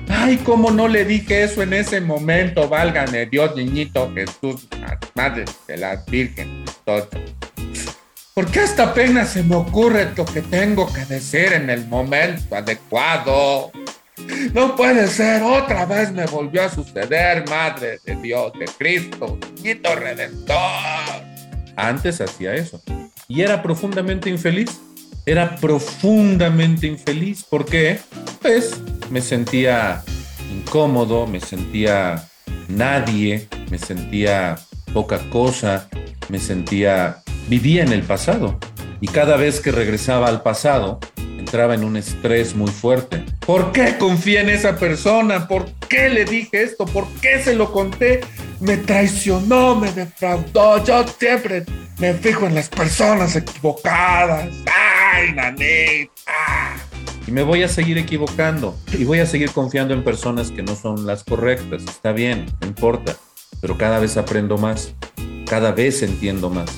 Ay, 0.08 0.38
cómo 0.38 0.70
no 0.70 0.88
le 0.88 1.04
dije 1.04 1.44
eso 1.44 1.62
en 1.62 1.72
ese 1.72 2.00
momento, 2.00 2.68
válgame 2.68 3.26
Dios, 3.26 3.54
niñito 3.56 4.12
Jesús, 4.14 4.68
madre 5.14 5.44
de 5.66 5.76
la 5.76 6.04
Virgen. 6.08 6.64
¿Por 6.84 7.08
qué 8.44 8.60
hasta 8.60 8.90
apenas 8.90 9.30
se 9.30 9.42
me 9.42 9.56
ocurre 9.56 10.10
lo 10.14 10.26
que 10.26 10.42
tengo 10.42 10.92
que 10.92 11.06
decir 11.06 11.54
en 11.54 11.70
el 11.70 11.86
momento 11.86 12.54
adecuado? 12.54 13.72
No 14.52 14.76
puede 14.76 15.06
ser, 15.08 15.42
otra 15.42 15.86
vez 15.86 16.12
me 16.12 16.26
volvió 16.26 16.64
a 16.64 16.68
suceder, 16.68 17.48
Madre 17.48 17.98
de 18.04 18.16
Dios, 18.16 18.52
de 18.58 18.66
Cristo, 18.66 19.38
niñito 19.56 19.94
redentor. 19.94 20.58
Antes 21.76 22.20
hacía 22.20 22.54
eso 22.54 22.82
y 23.28 23.42
era 23.42 23.62
profundamente 23.62 24.30
infeliz. 24.30 24.80
Era 25.24 25.56
profundamente 25.56 26.86
infeliz. 26.86 27.42
¿Por 27.42 27.64
qué? 27.64 27.98
Pues 28.42 28.80
me 29.10 29.20
sentía 29.20 30.02
incómodo, 30.52 31.26
me 31.26 31.40
sentía 31.40 32.28
nadie, 32.68 33.48
me 33.70 33.78
sentía 33.78 34.56
poca 34.92 35.18
cosa, 35.30 35.88
me 36.28 36.38
sentía, 36.38 37.22
vivía 37.48 37.82
en 37.82 37.92
el 37.92 38.02
pasado. 38.02 38.58
Y 39.00 39.08
cada 39.08 39.36
vez 39.36 39.60
que 39.60 39.72
regresaba 39.72 40.28
al 40.28 40.42
pasado, 40.42 41.00
entraba 41.16 41.74
en 41.74 41.84
un 41.84 41.96
estrés 41.96 42.54
muy 42.54 42.70
fuerte. 42.70 43.24
¿Por 43.44 43.72
qué 43.72 43.96
confié 43.98 44.40
en 44.40 44.50
esa 44.50 44.76
persona? 44.76 45.46
¿Por 45.46 45.70
qué 45.88 46.08
le 46.08 46.24
dije 46.24 46.62
esto? 46.62 46.86
¿Por 46.86 47.06
qué 47.20 47.40
se 47.42 47.54
lo 47.54 47.72
conté? 47.72 48.20
Me 48.60 48.76
traicionó, 48.76 49.76
me 49.76 49.92
defraudó. 49.92 50.82
Yo 50.84 51.04
siempre 51.18 51.64
me 51.98 52.14
fijo 52.14 52.46
en 52.46 52.54
las 52.54 52.68
personas 52.68 53.36
equivocadas. 53.36 54.48
¡Ay, 54.66 55.32
nanita! 55.32 56.10
Y 57.26 57.32
me 57.32 57.42
voy 57.42 57.62
a 57.62 57.68
seguir 57.68 57.98
equivocando. 57.98 58.76
Y 58.92 59.04
voy 59.04 59.20
a 59.20 59.26
seguir 59.26 59.50
confiando 59.50 59.92
en 59.94 60.02
personas 60.02 60.50
que 60.50 60.62
no 60.62 60.74
son 60.74 61.06
las 61.06 61.22
correctas. 61.22 61.82
Está 61.82 62.12
bien, 62.12 62.46
no 62.60 62.66
importa 62.66 63.16
pero 63.60 63.78
cada 63.78 63.98
vez 63.98 64.16
aprendo 64.16 64.58
más, 64.58 64.94
cada 65.46 65.72
vez 65.72 66.02
entiendo 66.02 66.50
más. 66.50 66.70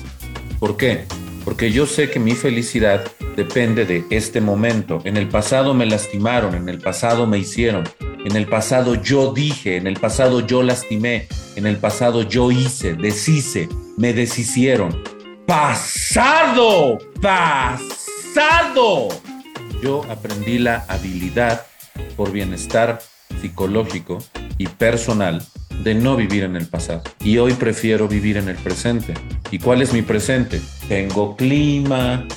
¿Por 0.59 0.75
qué? 0.75 1.05
Porque 1.45 1.71
yo 1.71 1.85
sé 1.85 2.09
que 2.11 2.19
mi 2.19 2.33
felicidad 2.33 3.09
depende 3.37 3.85
de 3.85 4.05
este 4.09 4.41
momento. 4.41 5.01
En 5.05 5.15
el 5.15 5.29
pasado 5.29 5.73
me 5.73 5.85
lastimaron, 5.85 6.53
en 6.53 6.67
el 6.67 6.79
pasado 6.79 7.25
me 7.25 7.37
hicieron, 7.37 7.87
en 8.25 8.35
el 8.35 8.45
pasado 8.45 8.95
yo 8.95 9.33
dije, 9.33 9.77
en 9.77 9.87
el 9.87 9.97
pasado 9.97 10.45
yo 10.45 10.61
lastimé, 10.61 11.29
en 11.55 11.65
el 11.65 11.77
pasado 11.77 12.23
yo 12.23 12.51
hice, 12.51 12.93
deshice, 12.93 13.69
me 13.97 14.13
deshicieron. 14.13 15.01
Pasado, 15.47 16.97
pasado. 17.21 19.07
Yo 19.81 20.03
aprendí 20.09 20.59
la 20.59 20.85
habilidad 20.89 21.65
por 22.17 22.33
bienestar 22.33 22.99
psicológico 23.41 24.17
y 24.57 24.67
personal 24.67 25.41
de 25.83 25.95
no 25.95 26.15
vivir 26.15 26.43
en 26.43 26.55
el 26.55 26.67
pasado. 26.67 27.03
Y 27.23 27.37
hoy 27.37 27.53
prefiero 27.53 28.07
vivir 28.07 28.37
en 28.37 28.49
el 28.49 28.57
presente. 28.57 29.13
¿Y 29.51 29.59
cuál 29.59 29.81
es 29.81 29.93
mi 29.93 30.01
presente? 30.01 30.61
Tengo 30.87 31.35
clima, 31.35 32.27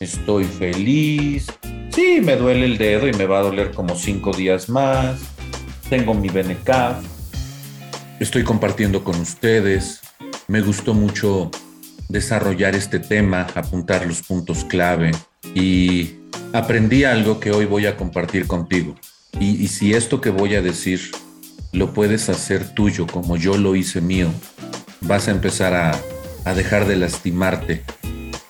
estoy 0.00 0.44
feliz. 0.44 1.46
Sí, 1.94 2.20
me 2.22 2.36
duele 2.36 2.64
el 2.64 2.78
dedo 2.78 3.06
y 3.08 3.12
me 3.12 3.26
va 3.26 3.40
a 3.40 3.42
doler 3.42 3.72
como 3.72 3.94
cinco 3.94 4.32
días 4.32 4.68
más. 4.68 5.20
Tengo 5.90 6.14
mi 6.14 6.28
BNK. 6.28 6.70
Estoy 8.20 8.44
compartiendo 8.44 9.02
con 9.04 9.20
ustedes. 9.20 10.00
Me 10.48 10.60
gustó 10.60 10.94
mucho 10.94 11.50
desarrollar 12.08 12.74
este 12.74 12.98
tema, 12.98 13.46
apuntar 13.54 14.06
los 14.06 14.22
puntos 14.22 14.64
clave 14.64 15.12
y 15.54 16.16
aprendí 16.52 17.04
algo 17.04 17.40
que 17.40 17.50
hoy 17.50 17.64
voy 17.64 17.86
a 17.86 17.96
compartir 17.96 18.46
contigo. 18.46 18.94
Y 19.40 19.66
si 19.68 19.94
esto 19.94 20.20
que 20.20 20.30
voy 20.30 20.54
a 20.54 20.62
decir 20.62 21.10
lo 21.72 21.92
puedes 21.92 22.28
hacer 22.28 22.68
tuyo 22.74 23.06
como 23.06 23.36
yo 23.36 23.56
lo 23.56 23.74
hice 23.74 24.00
mío, 24.00 24.28
vas 25.00 25.28
a 25.28 25.32
empezar 25.32 25.74
a, 25.74 25.98
a 26.44 26.54
dejar 26.54 26.86
de 26.86 26.96
lastimarte 26.96 27.82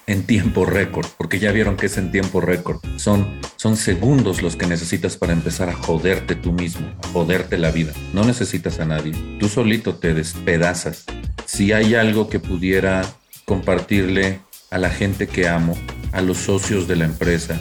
en 0.06 0.24
tiempo 0.24 0.66
récord, 0.66 1.06
porque 1.16 1.38
ya 1.38 1.52
vieron 1.52 1.76
que 1.76 1.87
es 1.87 1.96
en 1.96 2.11
tiempo 2.11 2.40
récord. 2.40 2.80
Son, 2.96 3.40
son 3.56 3.76
segundos 3.76 4.42
los 4.42 4.56
que 4.56 4.66
necesitas 4.66 5.16
para 5.16 5.32
empezar 5.32 5.68
a 5.68 5.74
joderte 5.74 6.35
tú 6.35 6.52
mismo, 6.52 6.87
a 7.02 7.08
joderte 7.08 7.56
la 7.56 7.70
vida. 7.70 7.92
No 8.12 8.24
necesitas 8.24 8.80
a 8.80 8.85
nadie. 8.85 9.12
Tú 9.38 9.48
solito 9.48 9.94
te 9.94 10.12
despedazas. 10.12 11.04
Si 11.46 11.72
hay 11.72 11.94
algo 11.94 12.28
que 12.28 12.40
pudiera 12.40 13.06
compartirle 13.44 14.40
a 14.70 14.78
la 14.78 14.90
gente 14.90 15.28
que 15.28 15.48
amo, 15.48 15.76
a 16.12 16.20
los 16.20 16.38
socios 16.38 16.88
de 16.88 16.96
la 16.96 17.04
empresa, 17.04 17.58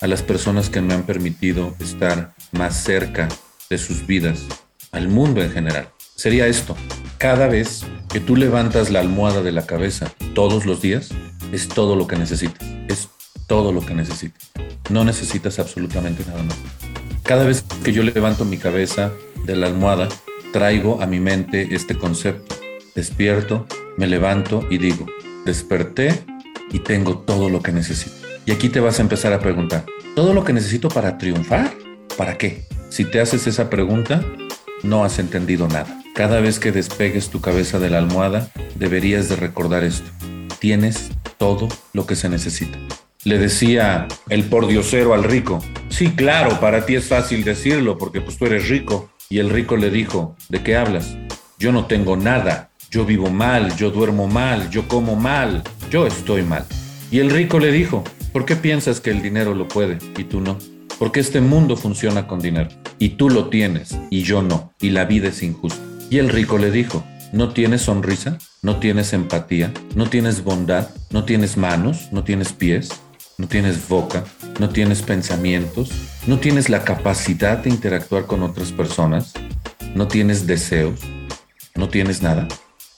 a 0.00 0.06
las 0.06 0.22
personas 0.22 0.70
que 0.70 0.80
me 0.80 0.94
han 0.94 1.02
permitido 1.02 1.74
estar 1.80 2.34
más 2.52 2.82
cerca 2.82 3.28
de 3.68 3.78
sus 3.78 4.06
vidas, 4.06 4.46
al 4.92 5.08
mundo 5.08 5.42
en 5.42 5.50
general, 5.50 5.90
sería 6.14 6.46
esto. 6.46 6.76
Cada 7.18 7.48
vez 7.48 7.84
que 8.08 8.20
tú 8.20 8.36
levantas 8.36 8.90
la 8.90 9.00
almohada 9.00 9.42
de 9.42 9.52
la 9.52 9.66
cabeza 9.66 10.12
todos 10.34 10.66
los 10.66 10.80
días, 10.80 11.10
es 11.52 11.68
todo 11.68 11.96
lo 11.96 12.06
que 12.06 12.16
necesitas. 12.16 12.66
Es 12.88 13.08
todo 13.46 13.72
lo 13.72 13.84
que 13.84 13.94
necesitas. 13.94 14.50
No 14.90 15.04
necesitas 15.04 15.58
absolutamente 15.58 16.24
nada 16.26 16.42
más. 16.42 16.56
Cada 17.22 17.44
vez 17.44 17.64
que 17.84 17.92
yo 17.92 18.02
levanto 18.02 18.44
mi 18.44 18.56
cabeza 18.56 19.12
de 19.44 19.56
la 19.56 19.66
almohada, 19.66 20.08
traigo 20.52 21.00
a 21.02 21.06
mi 21.06 21.20
mente 21.20 21.74
este 21.74 21.96
concepto. 21.96 22.56
Despierto, 22.94 23.66
me 23.96 24.06
levanto 24.06 24.66
y 24.70 24.78
digo, 24.78 25.06
desperté 25.44 26.24
y 26.72 26.80
tengo 26.80 27.18
todo 27.18 27.48
lo 27.48 27.62
que 27.62 27.72
necesito. 27.72 28.16
Y 28.46 28.52
aquí 28.52 28.68
te 28.68 28.80
vas 28.80 28.98
a 28.98 29.02
empezar 29.02 29.32
a 29.32 29.40
preguntar, 29.40 29.84
¿todo 30.16 30.34
lo 30.34 30.44
que 30.44 30.52
necesito 30.52 30.88
para 30.88 31.18
triunfar? 31.18 31.72
¿Para 32.16 32.36
qué? 32.38 32.66
Si 32.88 33.04
te 33.04 33.20
haces 33.20 33.46
esa 33.46 33.70
pregunta, 33.70 34.24
no 34.82 35.04
has 35.04 35.18
entendido 35.18 35.68
nada. 35.68 36.02
Cada 36.14 36.40
vez 36.40 36.58
que 36.58 36.72
despegues 36.72 37.30
tu 37.30 37.40
cabeza 37.40 37.78
de 37.78 37.90
la 37.90 37.98
almohada, 37.98 38.50
deberías 38.74 39.28
de 39.28 39.36
recordar 39.36 39.84
esto. 39.84 40.10
Tienes 40.58 41.10
todo 41.38 41.68
lo 41.92 42.06
que 42.06 42.16
se 42.16 42.28
necesita. 42.28 42.78
Le 43.24 43.38
decía 43.38 44.08
el 44.28 44.44
pordiosero 44.44 45.14
al 45.14 45.24
rico, 45.24 45.62
sí, 45.88 46.10
claro, 46.10 46.58
para 46.58 46.86
ti 46.86 46.94
es 46.94 47.06
fácil 47.06 47.44
decirlo 47.44 47.98
porque 47.98 48.20
pues 48.20 48.38
tú 48.38 48.46
eres 48.46 48.68
rico. 48.68 49.10
Y 49.28 49.38
el 49.38 49.50
rico 49.50 49.76
le 49.76 49.90
dijo, 49.90 50.36
¿de 50.48 50.62
qué 50.62 50.76
hablas? 50.76 51.16
Yo 51.58 51.70
no 51.70 51.86
tengo 51.86 52.16
nada, 52.16 52.70
yo 52.90 53.04
vivo 53.04 53.30
mal, 53.30 53.76
yo 53.76 53.90
duermo 53.90 54.26
mal, 54.26 54.70
yo 54.70 54.88
como 54.88 55.16
mal, 55.16 55.62
yo 55.90 56.06
estoy 56.06 56.42
mal. 56.42 56.64
Y 57.10 57.20
el 57.20 57.30
rico 57.30 57.58
le 57.58 57.70
dijo, 57.70 58.02
¿por 58.32 58.44
qué 58.44 58.56
piensas 58.56 59.00
que 59.00 59.10
el 59.10 59.22
dinero 59.22 59.54
lo 59.54 59.68
puede 59.68 59.98
y 60.16 60.24
tú 60.24 60.40
no? 60.40 60.58
Porque 61.00 61.20
este 61.20 61.40
mundo 61.40 61.78
funciona 61.78 62.26
con 62.26 62.40
dinero 62.40 62.68
y 62.98 63.16
tú 63.16 63.30
lo 63.30 63.48
tienes 63.48 63.96
y 64.10 64.22
yo 64.22 64.42
no, 64.42 64.74
y 64.82 64.90
la 64.90 65.06
vida 65.06 65.28
es 65.28 65.42
injusta. 65.42 65.80
Y 66.10 66.18
el 66.18 66.28
rico 66.28 66.58
le 66.58 66.70
dijo, 66.70 67.02
¿no 67.32 67.54
tienes 67.54 67.80
sonrisa? 67.80 68.36
¿No 68.60 68.80
tienes 68.80 69.14
empatía? 69.14 69.72
¿No 69.96 70.10
tienes 70.10 70.44
bondad? 70.44 70.90
¿No 71.10 71.24
tienes 71.24 71.56
manos? 71.56 72.12
¿No 72.12 72.22
tienes 72.22 72.52
pies? 72.52 72.90
¿No 73.38 73.48
tienes 73.48 73.88
boca? 73.88 74.24
¿No 74.58 74.68
tienes 74.68 75.00
pensamientos? 75.00 75.90
¿No 76.26 76.38
tienes 76.38 76.68
la 76.68 76.84
capacidad 76.84 77.56
de 77.56 77.70
interactuar 77.70 78.26
con 78.26 78.42
otras 78.42 78.70
personas? 78.70 79.32
¿No 79.94 80.06
tienes 80.06 80.46
deseos? 80.46 81.00
¿No 81.76 81.88
tienes 81.88 82.20
nada? 82.20 82.46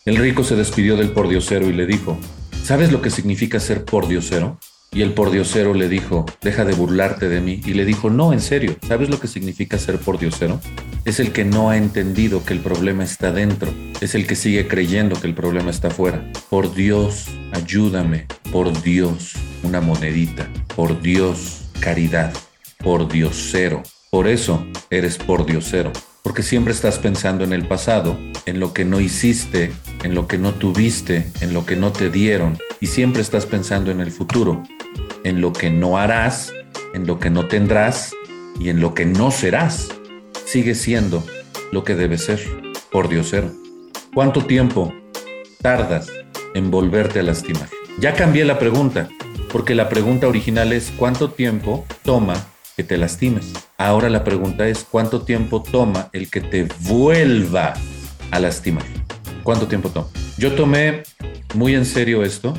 El 0.07 0.17
rico 0.17 0.43
se 0.43 0.57
despidió 0.57 0.97
del 0.97 1.13
pordiosero 1.13 1.71
y 1.71 1.73
le 1.73 1.87
dijo, 1.87 2.19
¿sabes 2.65 2.91
lo 2.91 3.01
que 3.01 3.11
significa 3.11 3.61
ser 3.61 3.85
pordiosero? 3.85 4.59
Y 4.95 5.01
el 5.01 5.15
pordiosero 5.15 5.73
le 5.73 5.89
dijo, 5.89 6.27
deja 6.43 6.67
de 6.67 6.75
burlarte 6.75 7.31
de 7.31 7.41
mí. 7.41 7.63
Y 7.65 7.73
le 7.73 7.87
dijo, 7.87 8.11
no, 8.11 8.35
en 8.35 8.43
serio, 8.43 8.77
¿sabes 8.87 9.09
lo 9.09 9.19
que 9.19 9.27
significa 9.27 9.79
ser 9.79 9.99
pordiosero? 9.99 10.61
Es 11.07 11.19
el 11.19 11.33
que 11.33 11.47
no 11.47 11.71
ha 11.71 11.79
entendido 11.79 12.45
que 12.45 12.53
el 12.53 12.61
problema 12.61 13.03
está 13.03 13.33
dentro. 13.33 13.73
Es 14.03 14.15
el 14.15 14.27
que 14.27 14.37
sigue 14.37 14.69
creyendo 14.69 15.19
que 15.19 15.27
el 15.27 15.35
problema 15.35 15.71
está 15.71 15.89
afuera. 15.89 16.31
Por 16.51 16.75
Dios, 16.75 17.29
ayúdame. 17.53 18.27
Por 18.53 18.83
Dios, 18.83 19.33
una 19.63 19.81
monedita. 19.81 20.47
Por 20.77 21.01
Dios, 21.01 21.71
caridad. 21.81 22.35
Por 22.77 23.09
Diosero. 23.09 23.83
Por 24.11 24.29
eso 24.29 24.67
eres 24.91 25.17
pordiosero. 25.17 25.91
Porque 26.23 26.43
siempre 26.43 26.75
estás 26.75 26.99
pensando 26.99 27.45
en 27.45 27.55
el 27.55 27.67
pasado, 27.67 28.19
en 28.45 28.61
lo 28.61 28.75
que 28.75 28.85
no 28.85 29.01
hiciste, 29.01 29.73
en 30.05 30.15
lo 30.15 30.29
que 30.29 30.37
no 30.37 30.53
tuviste, 30.53 31.33
en 31.41 31.55
lo 31.55 31.65
que 31.65 31.77
no 31.77 31.93
te 31.93 32.11
dieron. 32.11 32.59
Y 32.79 32.89
siempre 32.89 33.23
estás 33.23 33.47
pensando 33.47 33.91
en 33.91 34.01
el 34.01 34.13
futuro, 34.13 34.63
en 35.25 35.41
lo 35.41 35.53
que 35.53 35.71
no 35.71 35.99
harás, 35.99 36.53
en 36.95 37.07
lo 37.07 37.19
que 37.19 37.31
no 37.31 37.47
tendrás 37.47 38.13
y 38.59 38.69
en 38.69 38.81
lo 38.81 38.95
que 38.95 39.07
no 39.07 39.31
serás. 39.31 39.89
Sigue 40.45 40.75
siendo 40.75 41.25
lo 41.71 41.85
que 41.85 41.95
debe 41.95 42.19
ser, 42.19 42.41
por 42.91 43.09
Diosero. 43.09 43.51
¿Cuánto 44.15 44.45
tiempo 44.45 44.93
tardas 45.63 46.09
en 46.55 46.71
volverte 46.71 47.21
a 47.21 47.23
lastimar? 47.23 47.69
Ya 47.99 48.15
cambié 48.15 48.45
la 48.45 48.59
pregunta, 48.59 49.09
porque 49.53 49.75
la 49.75 49.89
pregunta 49.89 50.29
original 50.29 50.73
es 50.73 50.93
¿cuánto 50.97 51.31
tiempo 51.31 51.87
toma 52.03 52.35
que 52.77 52.85
te 52.85 52.99
lastimes? 52.99 53.53
Ahora 53.79 54.09
la 54.09 54.25
pregunta 54.25 54.67
es 54.69 54.87
¿cuánto 54.89 55.23
tiempo 55.23 55.63
toma 55.63 56.09
el 56.13 56.31
que 56.31 56.41
te 56.41 56.69
vuelva 56.81 57.75
a 58.31 58.39
lastimar? 58.41 58.85
¿Cuánto 59.43 59.67
tiempo 59.67 59.89
toma? 59.91 60.09
Yo 60.37 60.53
tomé 60.53 61.03
muy 61.55 61.75
en 61.75 61.85
serio 61.85 62.23
esto 62.23 62.55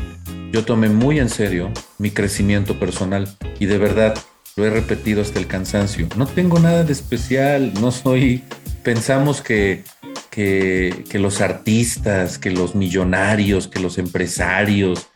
yo 0.53 0.63
tomé 0.63 0.87
muy 0.87 1.19
en 1.19 1.29
serio 1.29 1.71
mi 1.97 2.11
crecimiento 2.11 2.79
personal 2.79 3.27
y 3.59 3.65
de 3.65 3.79
verdad 3.79 4.13
lo 4.55 4.65
he 4.65 4.69
repetido 4.69 5.23
hasta 5.23 5.39
el 5.39 5.47
cansancio. 5.47 6.07
No 6.15 6.27
tengo 6.27 6.59
nada 6.59 6.83
de 6.83 6.93
especial, 6.93 7.73
no 7.81 7.91
soy... 7.91 8.43
Pensamos 8.83 9.41
que, 9.41 9.83
que, 10.29 11.05
los 11.13 11.41
artistas, 11.41 12.37
que 12.37 12.51
los 12.51 12.75
millonarios, 12.75 13.67
que 13.67 13.79
los 13.79 13.97
empresarios, 13.97 15.07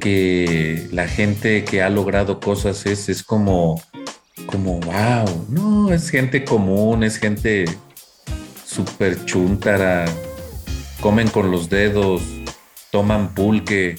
que 0.00 0.88
la 0.90 1.06
gente 1.06 1.64
que 1.64 1.80
ha 1.80 1.88
logrado 1.88 2.40
cosas 2.40 2.84
es, 2.84 3.08
es 3.08 3.22
como, 3.22 3.80
como, 4.46 4.80
wow, 4.80 5.46
no, 5.48 5.92
es 5.92 6.10
gente 6.10 6.44
común, 6.44 7.04
es 7.04 7.18
gente 7.18 7.66
súper 8.66 9.24
chuntara, 9.24 10.06
comen 11.00 11.28
con 11.28 11.52
los 11.52 11.70
dedos, 11.70 12.22
toman 12.90 13.32
pulque, 13.32 13.96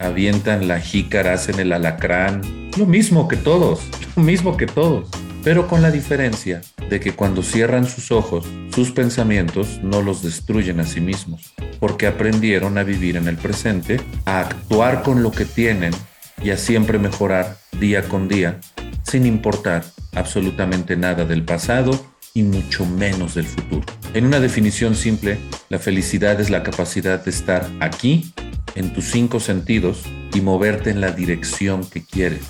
avientan 0.00 0.66
la 0.66 0.80
jícara, 0.80 1.34
hacen 1.34 1.60
el 1.60 1.72
alacrán, 1.72 2.70
lo 2.76 2.86
mismo 2.86 3.28
que 3.28 3.36
todos, 3.36 3.82
lo 4.16 4.22
mismo 4.22 4.56
que 4.56 4.66
todos, 4.66 5.08
pero 5.44 5.68
con 5.68 5.82
la 5.82 5.90
diferencia 5.90 6.62
de 6.88 6.98
que 6.98 7.12
cuando 7.12 7.42
cierran 7.42 7.86
sus 7.86 8.10
ojos, 8.10 8.46
sus 8.74 8.90
pensamientos 8.90 9.80
no 9.82 10.02
los 10.02 10.22
destruyen 10.22 10.80
a 10.80 10.86
sí 10.86 11.00
mismos, 11.00 11.54
porque 11.78 12.06
aprendieron 12.06 12.78
a 12.78 12.82
vivir 12.82 13.16
en 13.16 13.28
el 13.28 13.36
presente, 13.36 14.00
a 14.24 14.40
actuar 14.40 15.02
con 15.02 15.22
lo 15.22 15.30
que 15.30 15.44
tienen 15.44 15.92
y 16.42 16.50
a 16.50 16.56
siempre 16.56 16.98
mejorar 16.98 17.58
día 17.78 18.02
con 18.08 18.26
día, 18.26 18.58
sin 19.02 19.26
importar 19.26 19.84
absolutamente 20.14 20.96
nada 20.96 21.24
del 21.24 21.44
pasado 21.44 22.10
y 22.34 22.42
mucho 22.42 22.86
menos 22.86 23.34
del 23.34 23.46
futuro. 23.46 23.84
En 24.14 24.26
una 24.26 24.40
definición 24.40 24.94
simple, 24.94 25.38
la 25.68 25.78
felicidad 25.78 26.40
es 26.40 26.50
la 26.50 26.62
capacidad 26.62 27.24
de 27.24 27.30
estar 27.30 27.70
aquí 27.80 28.32
en 28.74 28.92
tus 28.92 29.06
cinco 29.06 29.40
sentidos 29.40 30.02
y 30.34 30.40
moverte 30.40 30.90
en 30.90 31.00
la 31.00 31.12
dirección 31.12 31.84
que 31.84 32.04
quieres. 32.04 32.42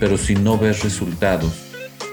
Pero 0.00 0.16
si 0.16 0.34
no 0.34 0.58
ves 0.58 0.82
resultados, 0.82 1.52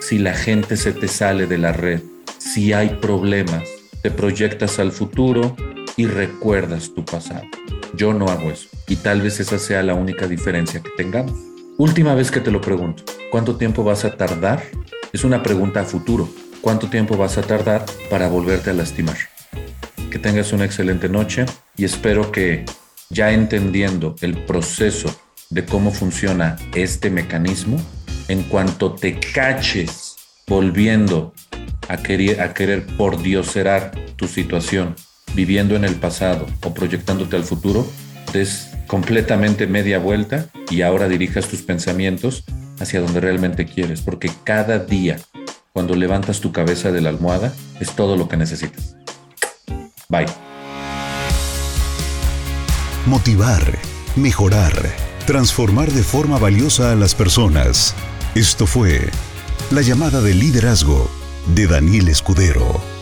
si 0.02 0.18
la 0.18 0.34
gente 0.34 0.78
se 0.78 0.94
te 0.94 1.08
sale 1.08 1.48
de 1.48 1.58
la 1.58 1.74
red, 1.74 2.02
si 2.38 2.74
hay 2.74 2.90
problemas, 3.02 3.64
te 4.02 4.12
proyectas 4.12 4.80
al 4.80 4.92
futuro 4.92 5.56
y 5.98 6.06
recuerdas 6.06 6.94
tu 6.94 7.04
pasado. 7.06 7.44
Yo 7.96 8.14
no 8.14 8.28
hago 8.28 8.52
eso 8.52 8.68
y 8.88 8.98
tal 8.98 9.22
vez 9.22 9.40
esa 9.40 9.58
sea 9.58 9.82
la 9.84 9.94
única 9.94 10.28
diferencia 10.28 10.82
que 10.82 10.92
tengamos. 10.98 11.34
Última 11.78 12.16
vez 12.16 12.32
que 12.32 12.40
te 12.40 12.52
lo 12.52 12.62
pregunto, 12.62 13.04
¿cuánto 13.32 13.58
tiempo 13.58 13.84
vas 13.84 14.06
a 14.06 14.16
tardar? 14.16 14.64
Es 15.12 15.24
una 15.24 15.44
pregunta 15.44 15.82
a 15.82 15.86
futuro. 15.86 16.30
¿Cuánto 16.66 16.90
tiempo 16.90 17.16
vas 17.16 17.38
a 17.38 17.44
tardar 17.44 17.86
para 18.10 18.28
volverte 18.28 18.72
a 18.72 18.74
lastimar? 18.74 19.18
Que 20.10 20.18
tengas 20.18 20.52
una 20.52 20.66
excelente 20.66 21.08
noche 21.08 21.46
y 21.78 21.86
espero 21.86 22.32
que 22.32 22.66
ya 23.12 23.34
entendiendo 23.34 24.16
el 24.22 24.36
proceso 24.46 25.16
de 25.52 25.64
cómo 25.64 25.92
funciona 25.92 26.56
este 26.74 27.12
mecanismo, 27.12 27.78
en 28.30 28.42
cuanto 28.42 28.96
te 28.96 29.20
caches 29.20 30.16
volviendo 30.48 31.36
a 31.88 31.98
querer, 31.98 32.42
a 32.42 32.56
querer 32.56 32.88
por 32.98 33.22
tu 34.16 34.28
situación, 34.28 34.96
viviendo 35.36 35.76
en 35.76 35.84
el 35.84 35.94
pasado 35.94 36.48
o 36.64 36.74
proyectándote 36.74 37.36
al 37.36 37.44
futuro, 37.44 37.86
des 38.34 38.72
completamente 38.88 39.68
media 39.68 40.00
vuelta 40.00 40.48
y 40.72 40.82
ahora 40.82 41.08
dirijas 41.08 41.48
tus 41.48 41.62
pensamientos 41.62 42.44
hacia 42.80 43.02
donde 43.02 43.20
realmente 43.20 43.68
quieres, 43.68 44.02
porque 44.02 44.32
cada 44.44 44.80
día 44.80 45.18
cuando 45.76 45.94
levantas 45.94 46.40
tu 46.40 46.54
cabeza 46.54 46.94
de 46.94 47.02
la 47.02 47.10
almohada 47.10 47.54
es 47.82 47.92
todo 47.98 48.16
lo 48.16 48.30
que 48.30 48.38
necesitas. 48.38 48.96
Bye. 50.08 50.26
Motivar, 53.06 53.78
mejorar, 54.16 54.72
transformar 55.28 55.92
de 55.92 56.02
forma 56.02 56.40
valiosa 56.40 56.94
a 56.94 56.96
las 56.96 57.14
personas. 57.14 57.94
Esto 58.36 58.68
fue 58.68 59.10
la 59.70 59.82
llamada 59.82 60.22
de 60.22 60.34
liderazgo 60.34 61.12
de 61.54 61.68
Daniel 61.68 62.08
Escudero. 62.08 62.95